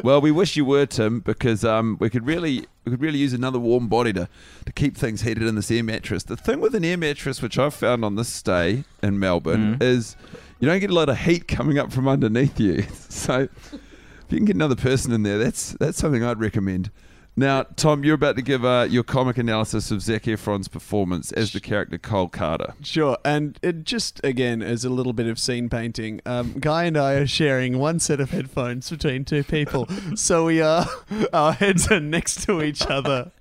[0.03, 3.33] Well, we wish you were Tim because um, we could really we could really use
[3.33, 4.27] another warm body to
[4.65, 6.23] to keep things heated in this air mattress.
[6.23, 9.83] The thing with an air mattress, which I've found on this stay in Melbourne, Mm.
[9.83, 10.15] is
[10.59, 12.83] you don't get a lot of heat coming up from underneath you.
[13.09, 16.91] So if you can get another person in there, that's that's something I'd recommend.
[17.35, 21.51] Now, Tom, you're about to give uh, your comic analysis of Zac Efron's performance as
[21.51, 22.75] the character Cole Carter.
[22.83, 26.21] Sure, and it just again as a little bit of scene painting.
[26.27, 30.61] Um, Guy and I are sharing one set of headphones between two people, so we
[30.61, 30.85] are
[31.33, 33.31] our heads are next to each other,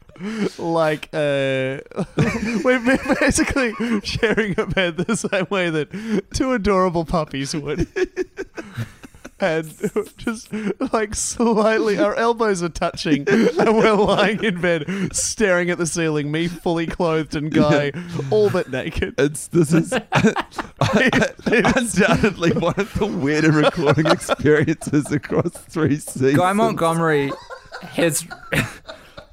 [0.59, 1.79] like uh,
[2.65, 3.75] we're basically
[4.05, 7.87] sharing a bed the same way that two adorable puppies would.
[9.43, 9.75] And
[10.19, 10.53] just
[10.93, 16.31] like slightly, our elbows are touching, and we're lying in bed, staring at the ceiling.
[16.31, 17.91] Me fully clothed, and Guy
[18.31, 19.17] all but naked.
[19.19, 19.93] It's this is
[21.51, 26.37] undoubtedly one of the weirder recording experiences across three seasons.
[26.37, 27.33] Guy Montgomery
[27.83, 28.25] has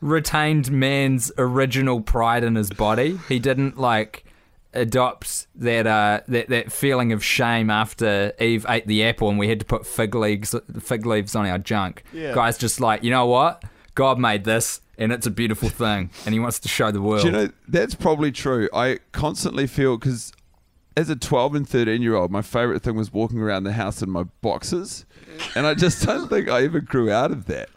[0.02, 3.20] retained man's original pride in his body.
[3.30, 4.26] He didn't like
[4.74, 9.50] adopt that uh that, that feeling of shame after Eve ate the apple and we
[9.50, 12.04] had to put fig leaves fig leaves on our junk.
[12.14, 12.34] Yeah.
[12.34, 13.64] Guy's just like, you know what?
[13.96, 17.22] God made this and it's a beautiful thing and he wants to show the world.
[17.22, 18.70] Do you know that's probably true.
[18.74, 20.34] I constantly feel because
[20.96, 24.02] as a 12 and 13 year old, my favorite thing was walking around the house
[24.02, 25.06] in my boxes,
[25.56, 27.70] and I just don't think I ever grew out of that.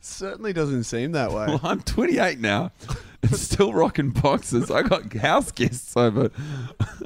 [0.00, 1.46] Certainly doesn't seem that way.
[1.48, 2.72] Well, I'm 28 now,
[3.22, 4.70] and still rocking boxes.
[4.70, 6.30] I got house guests over.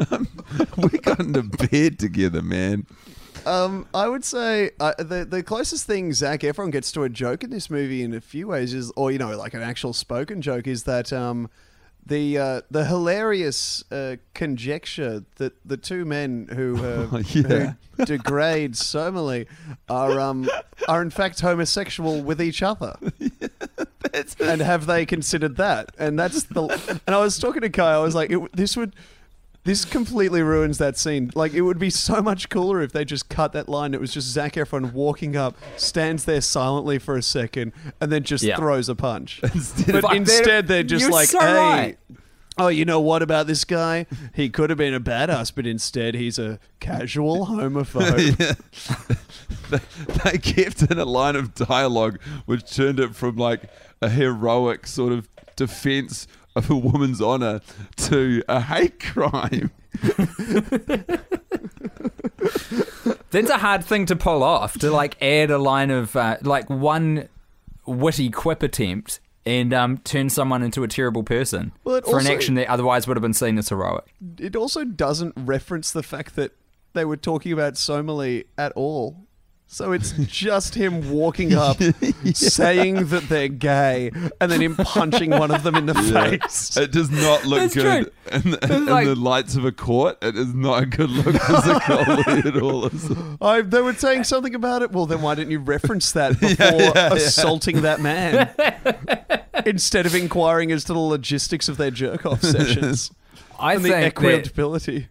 [0.77, 2.87] we got into bed together, man.
[3.45, 7.43] Um, I would say uh, the the closest thing Zac Efron gets to a joke
[7.43, 10.41] in this movie in a few ways is, or you know, like an actual spoken
[10.43, 11.51] joke, is that um,
[12.07, 17.73] the uh, the hilarious uh, conjecture that the two men who, uh, Oh, yeah.
[17.97, 19.49] who degrade Somali
[19.89, 20.49] are um,
[20.87, 22.97] are in fact homosexual with each other.
[24.41, 25.91] And have they considered that?
[25.99, 27.01] And that's the.
[27.07, 27.93] And I was talking to Guy.
[27.95, 28.95] I was like, it, this would.
[29.65, 31.31] This completely ruins that scene.
[31.37, 33.95] Like, it would be so much cooler if they just cut that line.
[33.95, 38.25] It was just Zac Efron walking up, stands there silently for a second, and then
[38.25, 38.57] just Yeah.
[38.57, 39.41] throws a punch.
[39.43, 39.53] But
[40.03, 41.55] Fuck, instead, they're- they're just you're like, so hey.
[41.55, 41.99] right.
[42.59, 44.07] Oh, you know what about this guy?
[44.35, 48.37] He could have been a badass, but instead he's a casual homophobe.
[49.71, 53.63] they, they kept in a line of dialogue which turned it from like
[54.03, 57.61] a heroic sort of defense of a woman's honor
[57.97, 59.71] to a hate crime.
[63.31, 66.69] That's a hard thing to pull off to like add a line of uh, like
[66.69, 67.29] one
[67.87, 72.55] witty quip attempt and um, turn someone into a terrible person Well, for an action
[72.55, 74.15] that otherwise would have been seen as heroic.
[74.39, 76.53] it also doesn't reference the fact that
[76.95, 79.27] they were talking about Somali at all.
[79.73, 81.79] So it's just him walking up,
[82.35, 86.77] saying that they're gay, and then him punching one of them in the face.
[86.77, 90.19] It does not look That's good in, the, in like- the lights of a court.
[90.21, 92.91] It is not a good look physically at all.
[93.41, 94.93] I, they were saying something about it.
[94.93, 98.51] Well, then why didn't you reference that before assaulting that man
[99.65, 103.11] instead of inquiring as to the logistics of their jerk off sessions
[103.59, 105.07] I and the think that, equitability?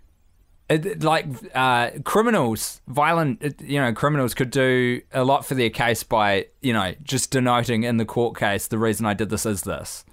[0.72, 6.04] It, like uh, criminals, violent, you know, criminals could do a lot for their case
[6.04, 9.62] by you know just denoting in the court case the reason I did this is
[9.64, 10.06] this.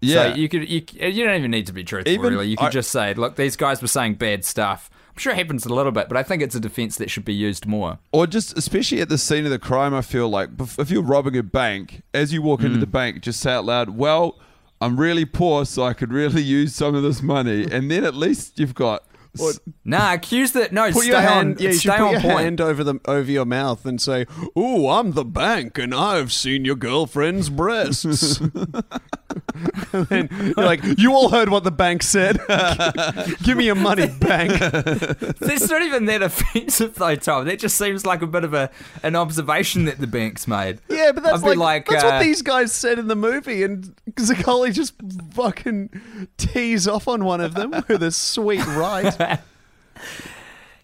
[0.00, 0.30] Yeah.
[0.30, 2.48] So you could you, you don't even need to be truthful Even- really.
[2.48, 4.90] You could I- just say, look, these guys were saying bad stuff.
[5.10, 7.24] I'm sure it happens a little bit, but I think it's a defense that should
[7.24, 7.98] be used more.
[8.12, 11.38] Or just, especially at the scene of the crime, I feel like if you're robbing
[11.38, 12.66] a bank, as you walk Mm.
[12.66, 14.38] into the bank, just say out loud, "Well,
[14.78, 18.14] I'm really poor, so I could really use some of this money," and then at
[18.14, 19.04] least you've got.
[19.40, 20.72] S- Nah, accuse that.
[20.72, 21.22] No, Put stay your on.
[21.22, 22.38] hand, yeah, you should put on your point.
[22.40, 24.26] hand over the over your mouth and say,
[24.58, 28.40] "Ooh, I'm the bank, and I've seen your girlfriend's breasts."
[29.92, 32.38] and then you're like, "You all heard what the bank said.
[33.42, 37.46] Give me your money, bank." That's not even that offensive though, Tom.
[37.46, 38.70] That just seems like a bit of a
[39.02, 40.80] an observation that the bank's made.
[40.88, 43.94] Yeah, but that's like, like, that's uh, what these guys said in the movie, and
[44.12, 44.94] Zaccoli just
[45.34, 45.90] fucking
[46.36, 49.14] tease off on one of them with a sweet right.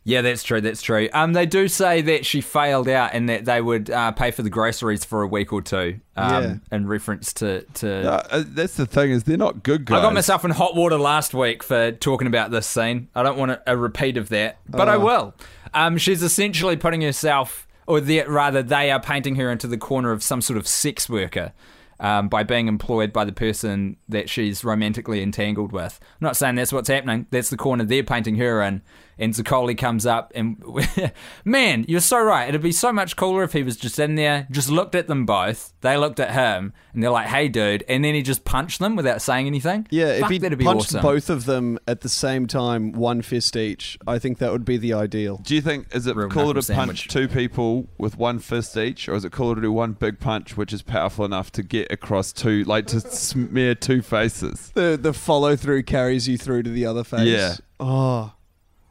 [0.04, 0.60] Yeah, that's true.
[0.60, 1.08] That's true.
[1.12, 4.42] Um, they do say that she failed out and that they would uh, pay for
[4.42, 6.00] the groceries for a week or two.
[6.16, 6.54] Um, Yeah.
[6.76, 8.12] in reference to to.
[8.12, 10.00] Uh, uh, that's the thing is they're not good guys.
[10.00, 13.08] I got myself in hot water last week for talking about this scene.
[13.14, 15.34] I don't want a, a repeat of that, but I will.
[15.72, 20.10] Um, she's essentially putting herself, or the, rather, they are painting her into the corner
[20.10, 21.52] of some sort of sex worker
[22.02, 26.00] um, by being employed by the person that she's romantically entangled with.
[26.02, 27.26] I'm not saying that's what's happening.
[27.30, 28.82] That's the corner they're painting her in.
[29.18, 30.60] And Zaccoli comes up and,
[31.44, 32.48] man, you're so right.
[32.48, 35.26] It'd be so much cooler if he was just in there, just looked at them
[35.26, 35.74] both.
[35.80, 38.96] They looked at him, and they're like, "Hey, dude," and then he just punched them
[38.96, 39.86] without saying anything.
[39.90, 41.02] Yeah, Fuck, if he that'd be punched awesome.
[41.02, 44.76] both of them at the same time, one fist each, I think that would be
[44.76, 45.36] the ideal.
[45.44, 48.76] Do you think is it Real cooler to knuckle punch two people with one fist
[48.76, 51.62] each, or is it cooler to do one big punch which is powerful enough to
[51.62, 54.72] get across two, like to smear two faces?
[54.74, 57.28] The the follow through carries you through to the other face.
[57.28, 57.54] Yeah.
[57.78, 58.32] Oh.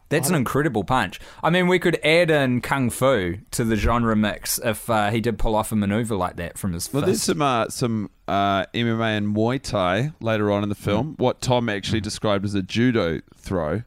[0.09, 1.21] That's an incredible punch.
[1.41, 5.21] I mean, we could add in kung fu to the genre mix if uh, he
[5.21, 8.65] did pull off a maneuver like that from his Well, there's some uh, some uh,
[8.73, 11.15] MMA and Muay Thai later on in the film.
[11.17, 13.83] What Tom actually described as a judo throw.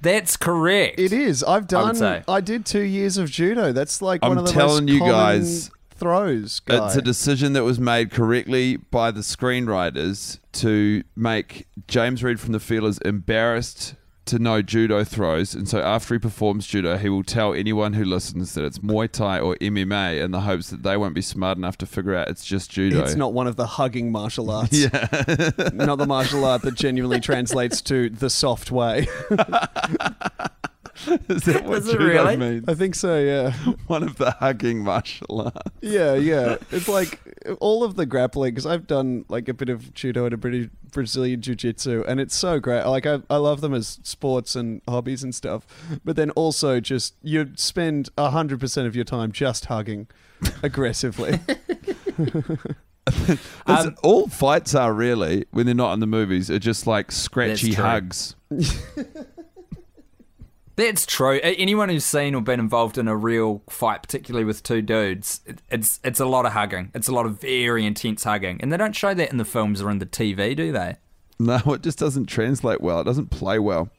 [0.00, 0.98] That's correct.
[0.98, 1.44] It is.
[1.44, 1.94] I've done.
[1.94, 2.24] say.
[2.26, 3.70] I, did two years of judo.
[3.70, 5.70] That's like one I'm of the telling most you common guys,
[6.02, 6.60] throws.
[6.60, 6.86] Guy.
[6.86, 12.52] It's a decision that was made correctly by the screenwriters to make James Reed from
[12.52, 17.24] the Feelers embarrassed to know judo throws, and so after he performs judo, he will
[17.24, 20.96] tell anyone who listens that it's Muay Thai or MMA in the hopes that they
[20.96, 23.02] won't be smart enough to figure out it's just judo.
[23.02, 24.78] It's not one of the hugging martial arts.
[24.78, 25.08] Yeah.
[25.72, 29.08] Not the martial art that genuinely translates to the soft way.
[31.28, 32.36] Is that what Is it judo really?
[32.36, 32.64] means?
[32.68, 33.52] I think so, yeah.
[33.86, 35.70] One of the hugging martial arts.
[35.80, 36.56] Yeah, yeah.
[36.70, 37.20] It's like
[37.60, 40.54] all of the grappling, because I've done like a bit of judo and a bit
[40.54, 42.84] of Brazilian jiu jitsu, and it's so great.
[42.84, 45.66] Like, I, I love them as sports and hobbies and stuff.
[46.04, 50.08] But then also, just you spend 100% of your time just hugging
[50.62, 51.40] aggressively.
[53.66, 57.72] Um, all fights are really when they're not in the movies are just like scratchy
[57.72, 58.36] hugs.
[60.76, 61.38] That's true.
[61.42, 66.00] Anyone who's seen or been involved in a real fight, particularly with two dudes, it's
[66.02, 66.90] it's a lot of hugging.
[66.94, 69.82] It's a lot of very intense hugging, and they don't show that in the films
[69.82, 70.96] or in the TV, do they?
[71.38, 73.00] No, it just doesn't translate well.
[73.00, 73.90] It doesn't play well.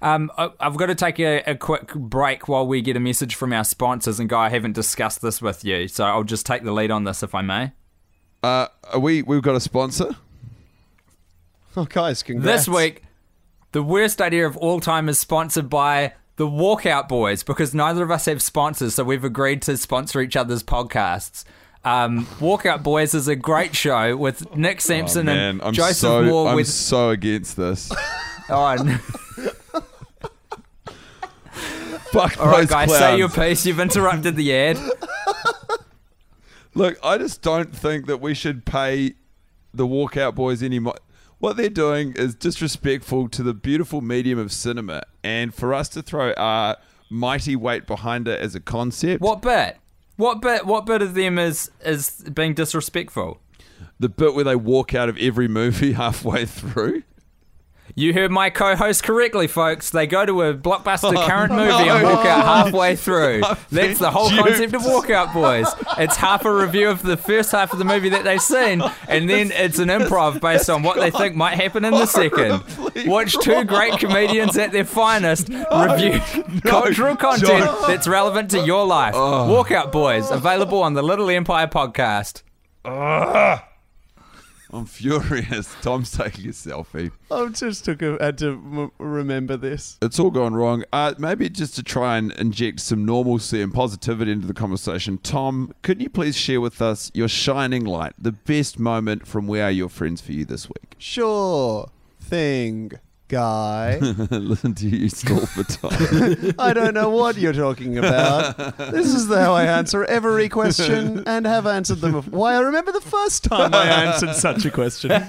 [0.00, 3.34] Um, I- I've got to take a, a quick break while we get a message
[3.34, 4.20] from our sponsors.
[4.20, 7.04] And Guy, I haven't discussed this with you, so I'll just take the lead on
[7.04, 7.72] this if I may.
[8.42, 10.16] Uh, are we we've got a sponsor.
[11.76, 12.66] Oh, guys, congrats.
[12.66, 13.02] This week,
[13.78, 18.10] the worst idea of all time is sponsored by the Walkout Boys because neither of
[18.10, 21.44] us have sponsors, so we've agreed to sponsor each other's podcasts.
[21.84, 26.24] Um, Walkout Boys is a great show with Nick Sampson oh, and I'm Joseph so
[26.24, 27.88] Moore I'm with so against this.
[28.50, 28.98] on.
[32.10, 32.98] Fuck All right, guys, clowns.
[32.98, 33.64] say your piece.
[33.64, 34.76] You've interrupted the ad.
[36.74, 39.14] Look, I just don't think that we should pay
[39.72, 40.96] the walkout boys any more.
[41.38, 46.02] What they're doing is disrespectful to the beautiful medium of cinema, and for us to
[46.02, 46.76] throw our
[47.10, 49.76] mighty weight behind it as a concept, What bit?
[50.16, 50.66] What bit?
[50.66, 53.40] What bit of them is is being disrespectful?
[54.00, 57.02] the bit where they walk out of every movie halfway through.
[57.94, 59.90] You heard my co-host correctly, folks.
[59.90, 63.42] They go to a blockbuster Oh, current movie and walk out halfway through.
[63.70, 65.66] That's the whole concept of Walkout Boys.
[65.98, 69.28] It's half a review of the first half of the movie that they've seen, and
[69.28, 72.62] then it's an improv based on what they think might happen in the second.
[73.06, 76.20] Watch two great comedians at their finest review
[76.62, 77.88] cultural content John.
[77.88, 79.14] that's relevant to your life.
[79.16, 79.48] Oh.
[79.64, 82.42] Walkout Boys, available on the Little Empire podcast.
[84.70, 85.74] I'm furious.
[85.82, 87.10] Tom's taking a selfie.
[87.30, 89.98] I just took a, had to m- remember this.
[90.02, 90.84] It's all gone wrong.
[90.92, 95.72] Uh, maybe just to try and inject some normalcy and positivity into the conversation, Tom,
[95.82, 99.70] could you please share with us your shining light, the best moment from We Are
[99.70, 100.94] Your Friends for you this week?
[100.98, 101.88] Sure
[102.20, 102.92] thing,
[103.28, 103.98] guy.
[104.30, 106.54] Listen to you stall for time.
[106.58, 108.56] I don't know what you're talking about.
[108.78, 112.12] This is how I answer every question and have answered them.
[112.12, 112.38] before.
[112.38, 115.10] Why, I remember the first time I answered such a question.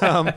[0.00, 0.32] Um,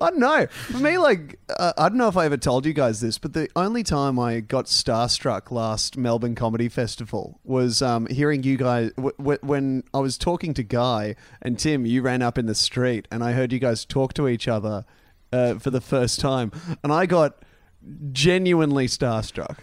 [0.00, 0.46] I don't know.
[0.46, 3.32] For me, like, uh, I don't know if I ever told you guys this, but
[3.32, 8.92] the only time I got starstruck last Melbourne Comedy Festival was um, hearing you guys
[8.92, 11.84] w- w- when I was talking to Guy and Tim.
[11.84, 14.84] You ran up in the street, and I heard you guys talk to each other
[15.32, 17.42] uh, for the first time, and I got
[18.12, 19.58] genuinely starstruck.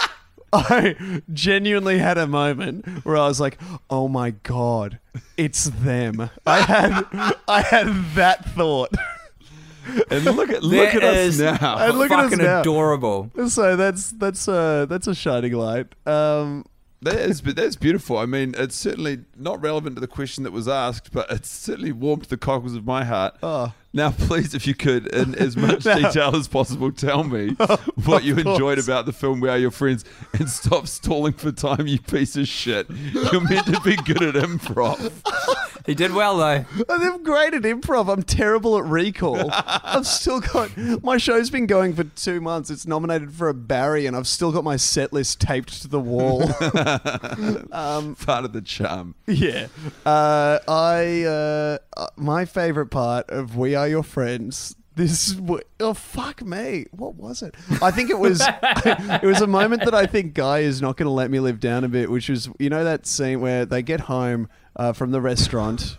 [0.52, 3.58] I genuinely had a moment where I was like,
[3.90, 4.98] "Oh my god,
[5.36, 7.02] it's them." I had
[7.48, 8.92] I had that thought.
[10.10, 11.78] and look at look That at us now.
[11.78, 12.60] And look at us fucking now.
[12.60, 13.30] adorable.
[13.48, 15.86] So that's that's uh that's a shining light.
[16.06, 16.64] Um
[17.02, 18.16] That is, but that's beautiful.
[18.16, 21.92] I mean, it's certainly not relevant to the question that was asked, but it certainly
[21.92, 23.36] warmed the cockles of my heart.
[23.42, 23.74] Oh.
[23.92, 27.50] Now, please, if you could, in as much detail as possible, tell me
[28.04, 30.04] what you enjoyed about the film We Are Your Friends
[30.34, 32.88] and stop stalling for time, you piece of shit.
[32.90, 35.12] You're meant to be good at improv.
[35.86, 36.64] He did well though.
[36.88, 38.12] I'm great at improv.
[38.12, 39.50] I'm terrible at recall.
[39.52, 42.70] I've still got my show's been going for two months.
[42.70, 46.00] It's nominated for a Barry, and I've still got my set list taped to the
[46.00, 46.48] wall.
[48.26, 49.14] Part of the charm.
[49.26, 49.68] Yeah.
[50.04, 54.74] Uh, I uh, uh, my favorite part of We Are Your Friends.
[54.96, 55.38] This
[55.78, 56.86] oh fuck me.
[56.90, 57.54] What was it?
[57.82, 61.06] I think it was it was a moment that I think Guy is not going
[61.06, 63.82] to let me live down a bit, which was you know that scene where they
[63.82, 65.98] get home uh, from the restaurant,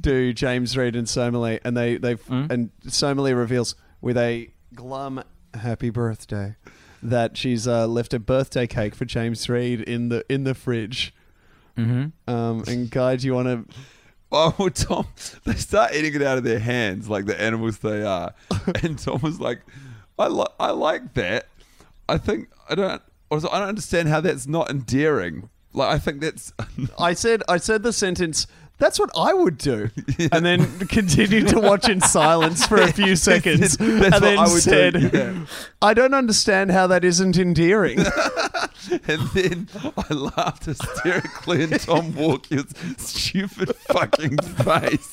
[0.00, 5.22] do James Reid and Somali, and they they and Somali reveals with a glum
[5.54, 6.56] happy birthday
[7.02, 11.14] that she's uh, left a birthday cake for James Reid in the in the fridge.
[11.76, 12.32] Mm-hmm.
[12.32, 13.74] Um, and Guy, do you want to?
[14.32, 15.06] Oh, well, Tom,
[15.44, 18.34] they start eating it out of their hands like the animals they are.
[18.82, 19.60] And Tom was like,
[20.18, 21.46] I, li- I like that.
[22.08, 25.48] I think, I don't, also, I don't understand how that's not endearing.
[25.76, 26.52] Like, I think that's,
[26.98, 28.46] I said, I said the sentence.
[28.78, 29.88] That's what I would do,
[30.32, 34.38] and then continued to watch in silence for a few seconds, That's and what then
[34.38, 34.62] I would
[35.10, 35.10] do.
[35.16, 35.46] yeah.
[35.80, 37.98] I don't understand how that isn't endearing."
[39.08, 42.66] and then I laughed hysterically in Tom Walker's
[42.98, 45.08] stupid fucking face.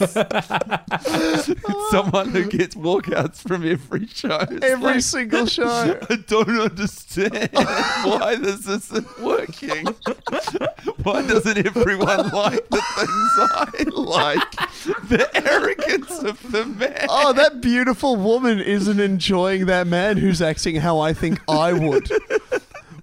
[1.89, 4.39] Someone who gets walkouts from every show.
[4.51, 5.97] It's Every like, single show.
[6.09, 9.87] I don't understand why this isn't working.
[11.03, 13.52] Why doesn't everyone like the things I
[13.91, 14.51] like?
[15.07, 17.05] The arrogance of the man.
[17.09, 22.09] Oh, that beautiful woman isn't enjoying that man who's acting how I think I would.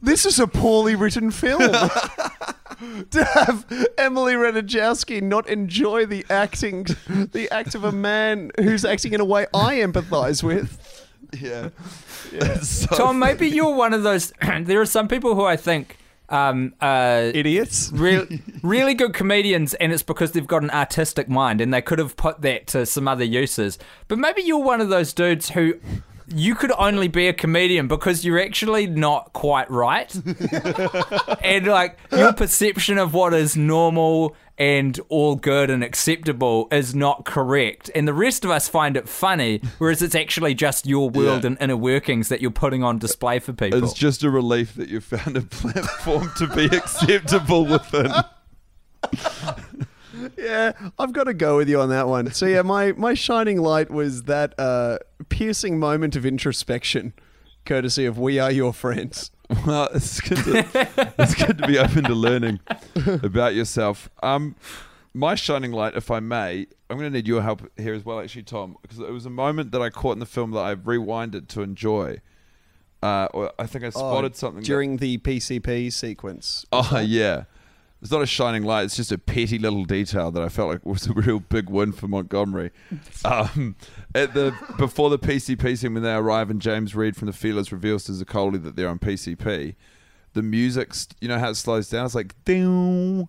[0.03, 1.61] This is a poorly written film.
[3.11, 3.67] to have
[3.99, 9.25] Emily Ratajkowski not enjoy the acting, the act of a man who's acting in a
[9.25, 11.07] way I empathise with.
[11.39, 11.69] Yeah.
[12.63, 14.33] So- Tom, maybe you're one of those.
[14.63, 15.97] there are some people who I think
[16.31, 17.91] um, uh, Idiots.
[17.93, 18.27] real,
[18.63, 22.17] really good comedians, and it's because they've got an artistic mind, and they could have
[22.17, 23.79] put that to some other uses.
[24.09, 25.75] But maybe you're one of those dudes who
[26.33, 30.15] you could only be a comedian because you're actually not quite right,
[31.43, 37.25] and like your perception of what is normal and all good and acceptable is not
[37.25, 41.43] correct, and the rest of us find it funny, whereas it's actually just your world
[41.43, 41.49] Yeah.
[41.49, 43.83] and inner workings that you're putting on display for people.
[43.83, 48.13] It's just a relief that you found a platform to be acceptable within.
[50.37, 52.33] Yeah, I've got to go with you on that one.
[52.33, 54.99] So yeah, my my shining light was that uh,
[55.29, 57.15] piercing moment of introspection,
[57.65, 59.31] courtesy of "We Are Your Friends."
[59.67, 62.61] Well, it's good, to, it's good to be open to learning
[63.23, 64.09] about yourself.
[64.23, 64.55] Um,
[65.13, 68.21] my shining light, if I may, I'm going to need your help here as well,
[68.21, 70.81] actually, Tom, because it was a moment that I caught in the film that I've
[70.85, 72.19] rewinded to enjoy.
[73.03, 76.65] Uh, or I think I spotted Oh, something that- during the PCP sequence.
[76.71, 77.45] Oh yeah,
[78.03, 78.85] it's not a shining light.
[78.85, 81.93] It's just a petty little detail that I felt like was a real big win
[81.93, 82.71] for Montgomery.
[83.25, 83.77] Um,
[84.15, 87.71] at the before the PCP scene when they arrive and James Reid from the Feelers
[87.71, 89.75] reveals to Zaccoli that they're on PCP,
[90.33, 92.07] the music, you know how it slows down.
[92.07, 93.29] It's like ding,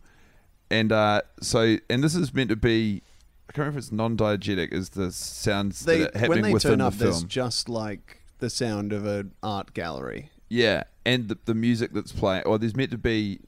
[0.70, 3.02] and uh, so and this is meant to be.
[3.50, 4.72] I can't remember if it's non-diegetic.
[4.72, 7.28] Is the sounds They, that happening when they within turn the up, there's film?
[7.28, 10.30] just like the sound of an art gallery.
[10.48, 13.42] Yeah, and the, the music that's playing, or there's meant to be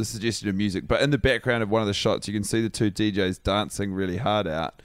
[0.00, 2.42] the suggestion of music, but in the background of one of the shots, you can
[2.44, 4.82] see the two DJs dancing really hard out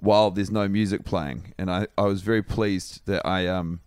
[0.00, 3.80] while there's no music playing, and I, I was very pleased that I um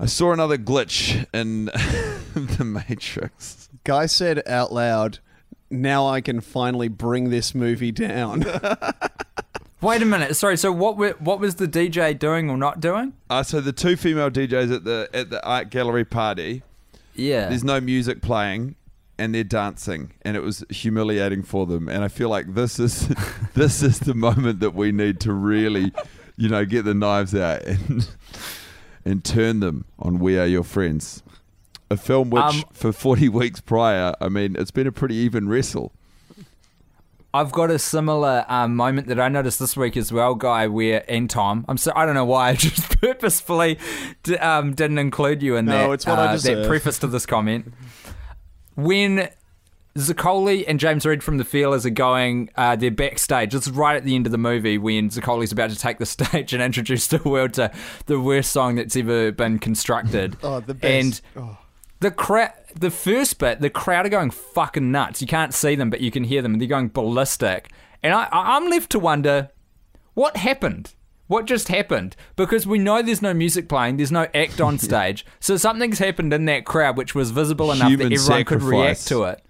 [0.00, 1.66] I saw another glitch in
[2.34, 3.68] the Matrix.
[3.84, 5.18] Guy said out loud,
[5.70, 8.44] "Now I can finally bring this movie down."
[9.80, 10.36] Wait a minute.
[10.36, 10.56] Sorry.
[10.56, 10.96] So what?
[10.96, 13.12] Were, what was the DJ doing or not doing?
[13.28, 16.62] Uh, so the two female DJs at the at the art gallery party,
[17.14, 17.48] Yeah.
[17.48, 18.76] there's no music playing
[19.22, 23.08] and they're dancing and it was humiliating for them and i feel like this is
[23.54, 25.92] this is the moment that we need to really
[26.36, 28.08] you know get the knives out and
[29.04, 31.22] and turn them on we are your friends
[31.90, 35.48] a film which Um, for 40 weeks prior i mean it's been a pretty even
[35.48, 35.92] wrestle
[37.34, 40.66] I've got a similar um, moment that I noticed this week as well, guy.
[40.66, 43.78] Where and Tom, I'm so I don't know why I just purposefully
[44.22, 45.90] d- um, didn't include you in No, that.
[45.94, 46.58] it's what I uh, deserve.
[46.58, 47.72] That preface to this comment.
[48.76, 49.28] When
[49.96, 53.54] Zaccoli and James Reid from the Feelers are going, uh, they're backstage.
[53.54, 56.52] It's right at the end of the movie when Zaccoli's about to take the stage
[56.54, 57.70] and introduce the world to
[58.06, 60.36] the worst song that's ever been constructed.
[60.42, 61.22] oh, the And best.
[61.36, 61.58] oh.
[62.00, 65.20] the crowd, the first bit, the crowd are going fucking nuts.
[65.20, 66.58] You can't see them, but you can hear them.
[66.58, 67.70] They're going ballistic,
[68.02, 69.50] and I- I'm left to wonder
[70.14, 70.94] what happened.
[71.32, 72.14] What just happened?
[72.36, 76.32] Because we know there's no music playing, there's no act on stage, so something's happened
[76.34, 79.42] in that crowd which was visible enough Human that everyone could react to it.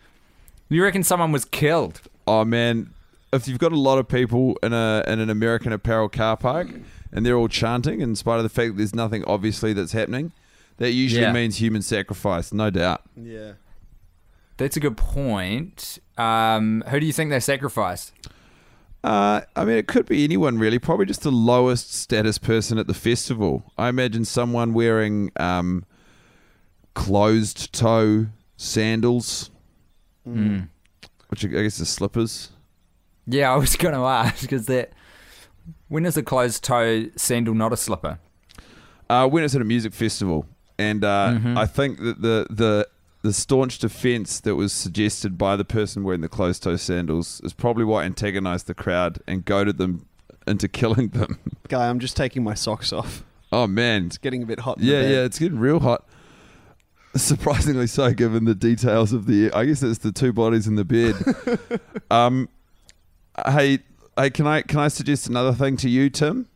[0.69, 2.01] You reckon someone was killed?
[2.27, 2.95] oh man
[3.33, 6.69] if you've got a lot of people in a in an american apparel car park
[7.11, 10.31] and they're all chanting in spite of the fact that there's nothing obviously that's happening
[10.77, 11.33] that usually Yeah.
[11.33, 13.55] means human sacrifice no doubt Yeah.
[14.59, 15.99] That's a good point.
[16.17, 18.13] Um, who do you think they sacrificed?
[19.05, 20.79] Uh, I mean, it could be anyone really.
[20.79, 23.65] Probably just the lowest status person at the festival.
[23.77, 25.85] I imagine someone wearing um,
[26.95, 28.27] closed toe
[28.57, 29.51] sandals,
[30.29, 30.69] Mm.
[31.31, 32.51] which I guess are slippers.
[33.27, 34.93] Yeah, I was going to ask because that
[35.89, 38.21] when is a closed toe sandal not a slipper?
[39.11, 40.47] Uh, when it's at a music festival,
[40.79, 41.57] and uh, Mhm.
[41.59, 42.89] I think that the the
[43.23, 47.53] the staunch defense that was suggested by the person wearing the closed toe sandals is
[47.53, 50.07] probably what antagonized the crowd and goaded them
[50.47, 51.39] into killing them.
[51.69, 53.23] Guy, I'm just taking my socks off.
[53.53, 54.79] oh man, It's getting a bit hot.
[54.79, 55.11] in Yeah, bed.
[55.13, 56.05] yeah, it's getting real hot.
[57.15, 59.53] Surprisingly so, given the details of the.
[59.53, 61.15] I guess it's the two bodies in the bed.
[62.11, 62.49] um,
[63.47, 63.81] hey,
[64.17, 66.49] hey, can I can I suggest another thing to you, Tim?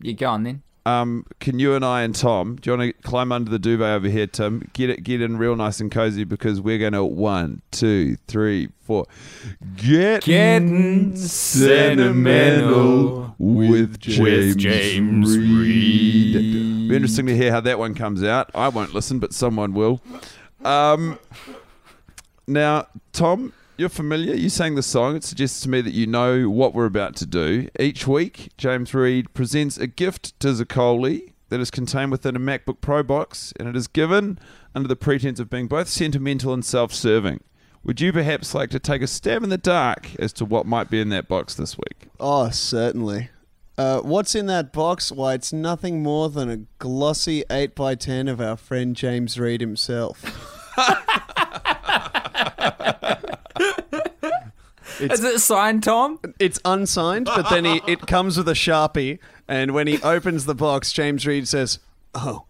[0.00, 0.62] You go on then.
[0.86, 3.96] Um, can you and I and Tom, do you want to climb under the duvet
[3.96, 4.70] over here, Tim?
[4.72, 9.06] Get it, get in real nice and cozy because we're gonna one, two, three, four.
[9.74, 12.14] Get Getting sentimental
[13.36, 16.36] with James, with James Reid.
[16.36, 16.88] Reid.
[16.88, 18.52] Be interesting to hear how that one comes out.
[18.54, 20.00] I won't listen, but someone will.
[20.64, 21.18] Um,
[22.46, 24.34] now, Tom, you're familiar.
[24.34, 25.16] You sang the song.
[25.16, 27.68] It suggests to me that you know what we're about to do.
[27.78, 32.80] Each week, James Reid presents a gift to Zaccoli that is contained within a MacBook
[32.80, 34.38] Pro box, and it is given
[34.74, 37.40] under the pretense of being both sentimental and self-serving.
[37.84, 40.90] would you perhaps like to take a stab in the dark as to what might
[40.90, 42.08] be in that box this week?
[42.18, 43.30] Oh, certainly.
[43.78, 45.12] Uh, what's in that box?
[45.12, 50.24] Why, it's nothing more than a glossy 8x10 of our friend James Reid himself.
[55.00, 56.18] Is it signed, Tom?
[56.38, 59.18] It's unsigned, but then he, it comes with a Sharpie,
[59.48, 61.78] and when he opens the box, James Reid says,
[62.14, 62.46] Oh,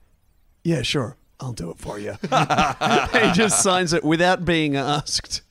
[0.64, 2.12] yeah, sure, I'll do it for you.
[2.22, 5.42] he just signs it without being asked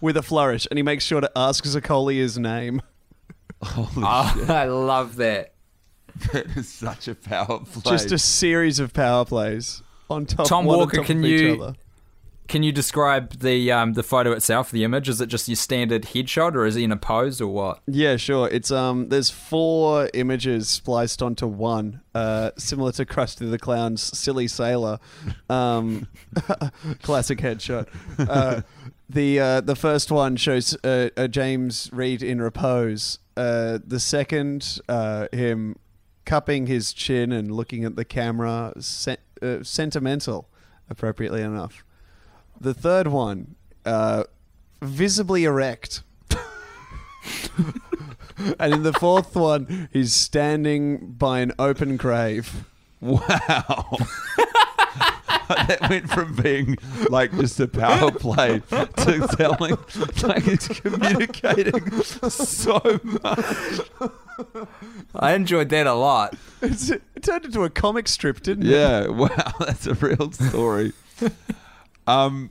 [0.00, 2.82] with a flourish, and he makes sure to ask Zaccoli his name.
[3.62, 5.54] Holy Oh, I love that.
[6.32, 7.90] That is such a power play.
[7.92, 11.24] Just a series of power plays on top Tom one on Walker, top can of
[11.24, 11.74] each you- other.
[12.48, 15.08] Can you describe the um, the photo itself, the image?
[15.08, 17.80] Is it just your standard headshot, or is he in a pose, or what?
[17.86, 18.48] Yeah, sure.
[18.48, 19.08] It's um.
[19.08, 24.98] There's four images spliced onto one, uh, similar to Krusty the Clown's silly sailor,
[25.48, 26.08] um,
[27.02, 27.88] classic headshot.
[28.18, 28.62] Uh,
[29.08, 33.18] the uh, the first one shows uh, uh, James Reid in repose.
[33.36, 35.76] Uh, the second, uh, him
[36.24, 39.16] cupping his chin and looking at the camera, sen-
[39.62, 40.48] sentimental,
[40.90, 41.84] appropriately enough.
[42.62, 44.22] The third one, uh,
[44.80, 46.02] visibly erect.
[48.56, 52.64] and in the fourth one, he's standing by an open grave.
[53.00, 53.96] Wow.
[55.48, 56.78] that went from being
[57.10, 59.76] like just a power play to telling,
[60.22, 63.80] like it's communicating so much.
[65.16, 66.36] I enjoyed that a lot.
[66.60, 68.70] It's, it turned into a comic strip, didn't it?
[68.70, 70.92] Yeah, wow, that's a real story.
[72.06, 72.50] Um,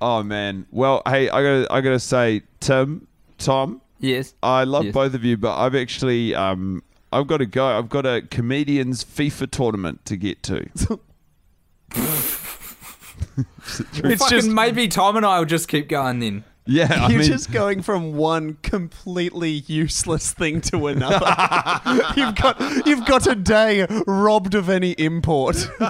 [0.00, 0.66] oh man.
[0.70, 3.06] Well, hey, I gotta, I gotta say, Tim,
[3.38, 4.34] Tom, Yes.
[4.42, 4.94] I love Yes.
[4.94, 6.82] both of you, but I've actually, um,
[7.12, 7.66] I've got to go.
[7.78, 10.68] I've got a comedians FIFA tournament to get to.
[13.36, 16.44] It's Fucking just maybe Tom and I will just keep going then.
[16.70, 21.14] Yeah, I you're mean, just going from one completely useless thing to another.
[22.14, 25.66] you've got you've got a day robbed of any import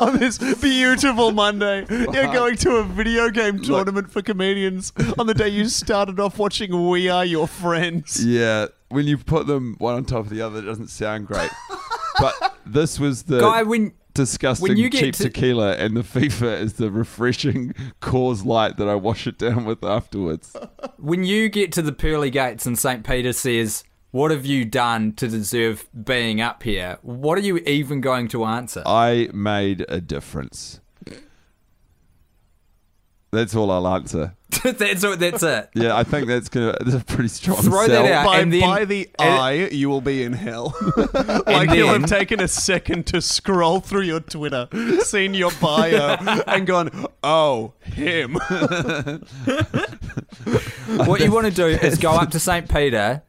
[0.00, 1.84] on this beautiful Monday.
[1.90, 6.38] You're going to a video game tournament for comedians on the day you started off
[6.38, 8.24] watching We Are Your Friends.
[8.24, 8.68] yeah.
[8.88, 11.50] When you put them one on top of the other, it doesn't sound great.
[12.18, 16.02] but this was the Guy, when disgusting when you get cheap to- tequila, and the
[16.02, 20.56] FIFA is the refreshing cause light that I wash it down with afterwards.
[20.98, 23.04] when you get to the pearly gates and St.
[23.04, 28.00] Peter says, "What have you done to deserve being up here?" What are you even
[28.00, 28.82] going to answer?
[28.86, 30.79] I made a difference.
[33.32, 34.34] That's all I'll answer.
[34.64, 35.20] that's what.
[35.20, 35.70] That's it.
[35.74, 36.74] Yeah, I think that's gonna.
[36.80, 38.02] That's a pretty strong Throw sell.
[38.02, 38.26] that out.
[38.26, 40.74] By, and then- by the and- eye, you will be in hell.
[41.46, 44.68] like you'll then- have taken a second to scroll through your Twitter,
[45.02, 46.16] seen your bio,
[46.48, 48.34] and gone, "Oh, him."
[50.96, 52.68] what you want to do is go up to St.
[52.68, 53.22] Peter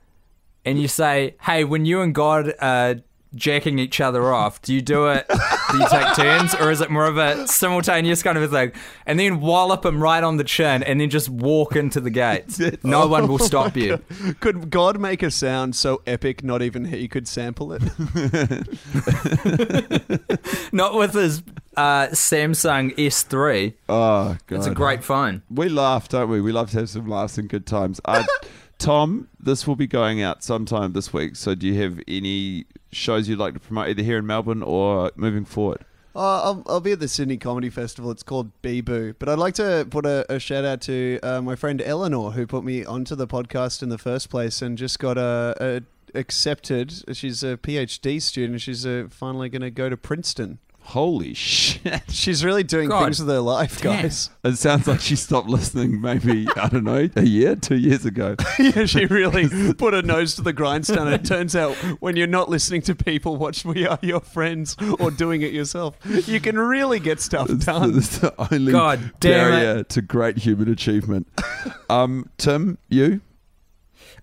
[0.66, 2.96] and you say, "Hey, when you and God are
[3.36, 5.26] jacking each other off, do you do it?
[5.72, 8.72] Do you take turns, or is it more of a simultaneous kind of a thing?"
[9.06, 12.60] And then wallop him right on the chin, and then just walk into the gates.
[12.84, 14.00] No one will stop you.
[14.40, 17.82] Could God make a sound so epic not even he could sample it?
[20.72, 21.44] Not with his
[21.78, 23.74] uh, Samsung S3.
[23.90, 25.44] Oh god, It's a great phone.
[25.50, 26.42] We laugh, don't we?
[26.42, 28.00] We love to have some laughs and good times.
[28.06, 28.24] Uh,
[28.82, 31.36] Tom, this will be going out sometime this week.
[31.36, 35.12] So, do you have any shows you'd like to promote, either here in Melbourne or
[35.16, 35.86] moving forward?
[36.16, 38.10] Uh, I'll, I'll be at the Sydney Comedy Festival.
[38.10, 41.56] It's called Bee But I'd like to put a, a shout out to uh, my
[41.56, 45.16] friend Eleanor, who put me onto the podcast in the first place and just got
[45.16, 47.16] a, a accepted.
[47.16, 48.62] She's a PhD student.
[48.62, 50.58] She's uh, finally going to go to Princeton.
[50.84, 52.02] Holy shit!
[52.10, 54.02] She's really doing God things with her life, damn.
[54.04, 54.30] guys.
[54.44, 56.02] It sounds like she stopped listening.
[56.02, 58.36] Maybe I don't know, a year, two years ago.
[58.60, 61.08] yeah, she really put her nose to the grindstone.
[61.14, 65.12] It turns out when you're not listening to people watch We Are Your Friends or
[65.12, 65.96] doing it yourself,
[66.28, 67.98] you can really get stuff It's the, done.
[67.98, 69.90] it's the only God damn it.
[69.90, 71.28] to great human achievement.
[71.90, 73.22] Um, Tim, you?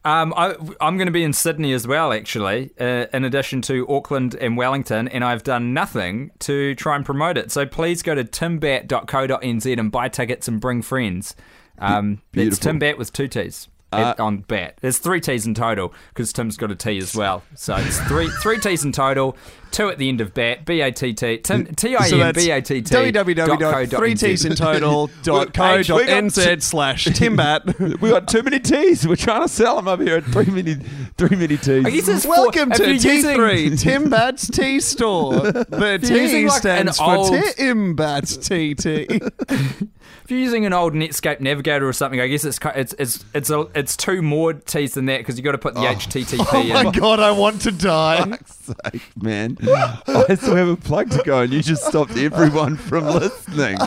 [0.08, 3.86] Um, I, I'm going to be in Sydney as well, actually, uh, in addition to
[3.88, 7.52] Auckland and Wellington, and I've done nothing to try and promote it.
[7.52, 11.36] So please go to timbatt.co.nz and buy tickets and bring friends.
[11.78, 12.72] Um, it's Beautiful.
[12.72, 13.68] Timbat with two T's.
[13.90, 17.42] Uh, on bat, there's three T's in total because Tim's got a T as well.
[17.54, 19.34] So it's three three T's in total.
[19.70, 22.50] Two at the end of bat, B A T T, Tim T I M B
[22.50, 23.10] A T T.
[23.10, 28.00] dot co dot www.3ts in total dot co dot nz slash timbat.
[28.00, 29.06] We got too many T's.
[29.06, 30.74] We're trying to sell them up here at three many,
[31.16, 31.84] three many T's.
[31.84, 35.52] I guess it's Welcome to you're using- T3, Timbat's Tea Store.
[35.78, 39.10] The T like, an stands old- for Timbat's TT.
[40.24, 43.50] If you're using an old Netscape Navigator or something, I guess it's it's it's it's
[43.50, 46.46] a, it's two more T's than that because you got to put the HTTP Oh,
[46.52, 46.68] oh in.
[46.84, 48.24] my god, I want to die.
[48.24, 48.54] fuck's
[48.92, 49.56] sake, man.
[50.06, 53.76] I still have a plug to go, and you just stopped everyone from listening.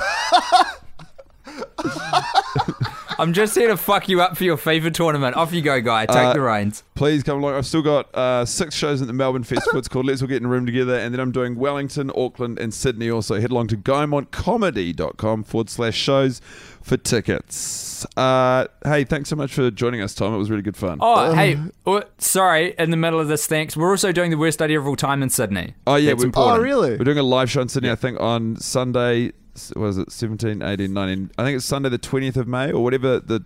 [3.21, 5.35] I'm just here to fuck you up for your FIFA tournament.
[5.35, 6.07] Off you go, guy.
[6.07, 6.83] Take Uh, the reins.
[6.95, 7.53] Please come along.
[7.53, 9.77] I've still got uh, six shows at the Melbourne Festival.
[9.77, 10.95] It's called Let's All Get in a Room Together.
[10.95, 13.39] And then I'm doing Wellington, Auckland, and Sydney also.
[13.39, 16.41] Head along to guymontcomedy.com forward slash shows
[16.81, 18.05] for tickets.
[18.17, 20.33] Uh, hey, thanks so much for joining us, Tom.
[20.33, 20.97] It was really good fun.
[20.99, 22.73] Oh, hey, oh, sorry.
[22.79, 23.77] In the middle of this, thanks.
[23.77, 25.75] We're also doing the worst idea of all time in Sydney.
[25.85, 26.59] Oh, yeah, That's we- important.
[26.59, 26.97] Oh, really?
[26.97, 29.33] We're doing a live show in Sydney, I think, on Sunday.
[29.55, 31.31] S- Was it 17, 18, 19?
[31.37, 33.43] I think it's Sunday the 20th of May or whatever the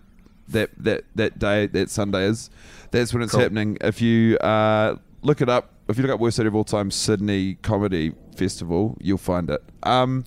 [0.48, 2.50] that that that day that Sunday is.
[2.92, 3.40] That's when it's Cool.
[3.40, 3.78] happening.
[3.80, 6.90] If you uh, look it up, if you look up Worst Idea of All Time
[6.90, 9.62] Sydney Comedy Festival, you'll find it.
[9.82, 10.24] Um,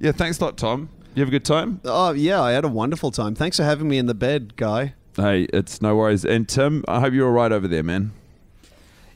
[0.00, 0.88] yeah, thanks a lot, Tom.
[1.14, 1.80] You have a good time.
[1.84, 3.34] Oh, yeah, I had a wonderful time.
[3.34, 4.94] Thanks for having me in the bed, guy.
[5.16, 6.24] Hey, it's no worries.
[6.24, 8.12] And Tim, I hope you're all right over there, man.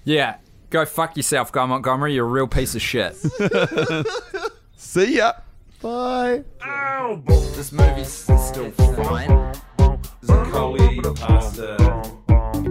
[0.05, 0.36] Yeah,
[0.70, 2.14] go fuck yourself, Guy Montgomery.
[2.14, 3.16] You're a real piece of shit.
[4.76, 5.32] See ya.
[5.81, 6.43] Bye.
[6.64, 7.22] Ow!
[7.26, 9.31] This movie's still fine.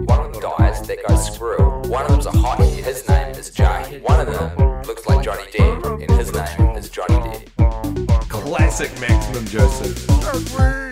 [0.06, 1.56] One of them dies, that goes screw.
[1.88, 4.00] One of them's a hottie, his name is Jay.
[4.02, 8.28] One of them looks like Johnny Depp, and his name is Johnny Depp.
[8.28, 10.87] Classic Maximum Joseph.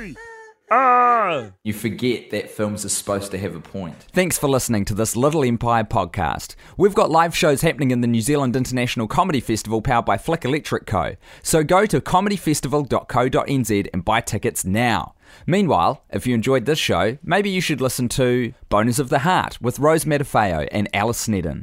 [0.71, 4.07] You forget that films are supposed to have a point.
[4.13, 6.57] Thanks for listening to this Little Empire podcast.
[6.77, 10.45] We've got live shows happening in the New Zealand International Comedy Festival powered by Flick
[10.45, 11.15] Electric Co.
[11.43, 15.15] So go to comedyfestival.co.nz and buy tickets now.
[15.47, 19.61] Meanwhile, if you enjoyed this show, maybe you should listen to Boners of the Heart
[19.61, 21.63] with Rose Matafeo and Alice Snedden.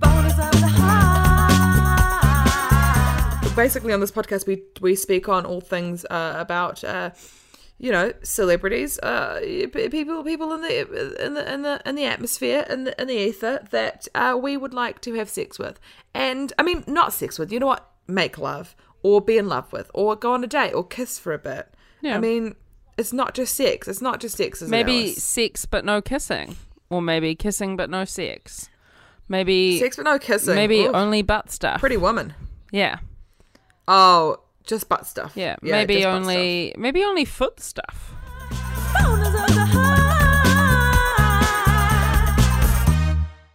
[3.56, 7.12] basically on this podcast we we speak on all things uh, about uh,
[7.84, 9.42] you know celebrities uh,
[9.74, 13.14] people people in the in the in the in the atmosphere in the in the
[13.14, 15.82] ether that uh, we would like to have sex with
[16.14, 18.74] and I mean not sex with you know what make love
[19.04, 21.74] or be in love with or go on a date or kiss for a bit
[22.00, 22.16] Yeah.
[22.16, 22.56] I mean
[22.98, 25.22] it's not just sex it's not just sex it, Maybe Alice?
[25.22, 26.56] sex but no kissing,
[26.90, 28.70] or maybe kissing but no sex.
[29.28, 30.96] Maybe sex but no kissing maybe Oof.
[30.96, 31.82] only butt stuff.
[31.82, 32.34] pretty woman
[32.72, 33.00] Yeah,
[33.90, 35.56] oh just butt stuff yeah.
[35.62, 38.14] maybe only maybe only foot stuff.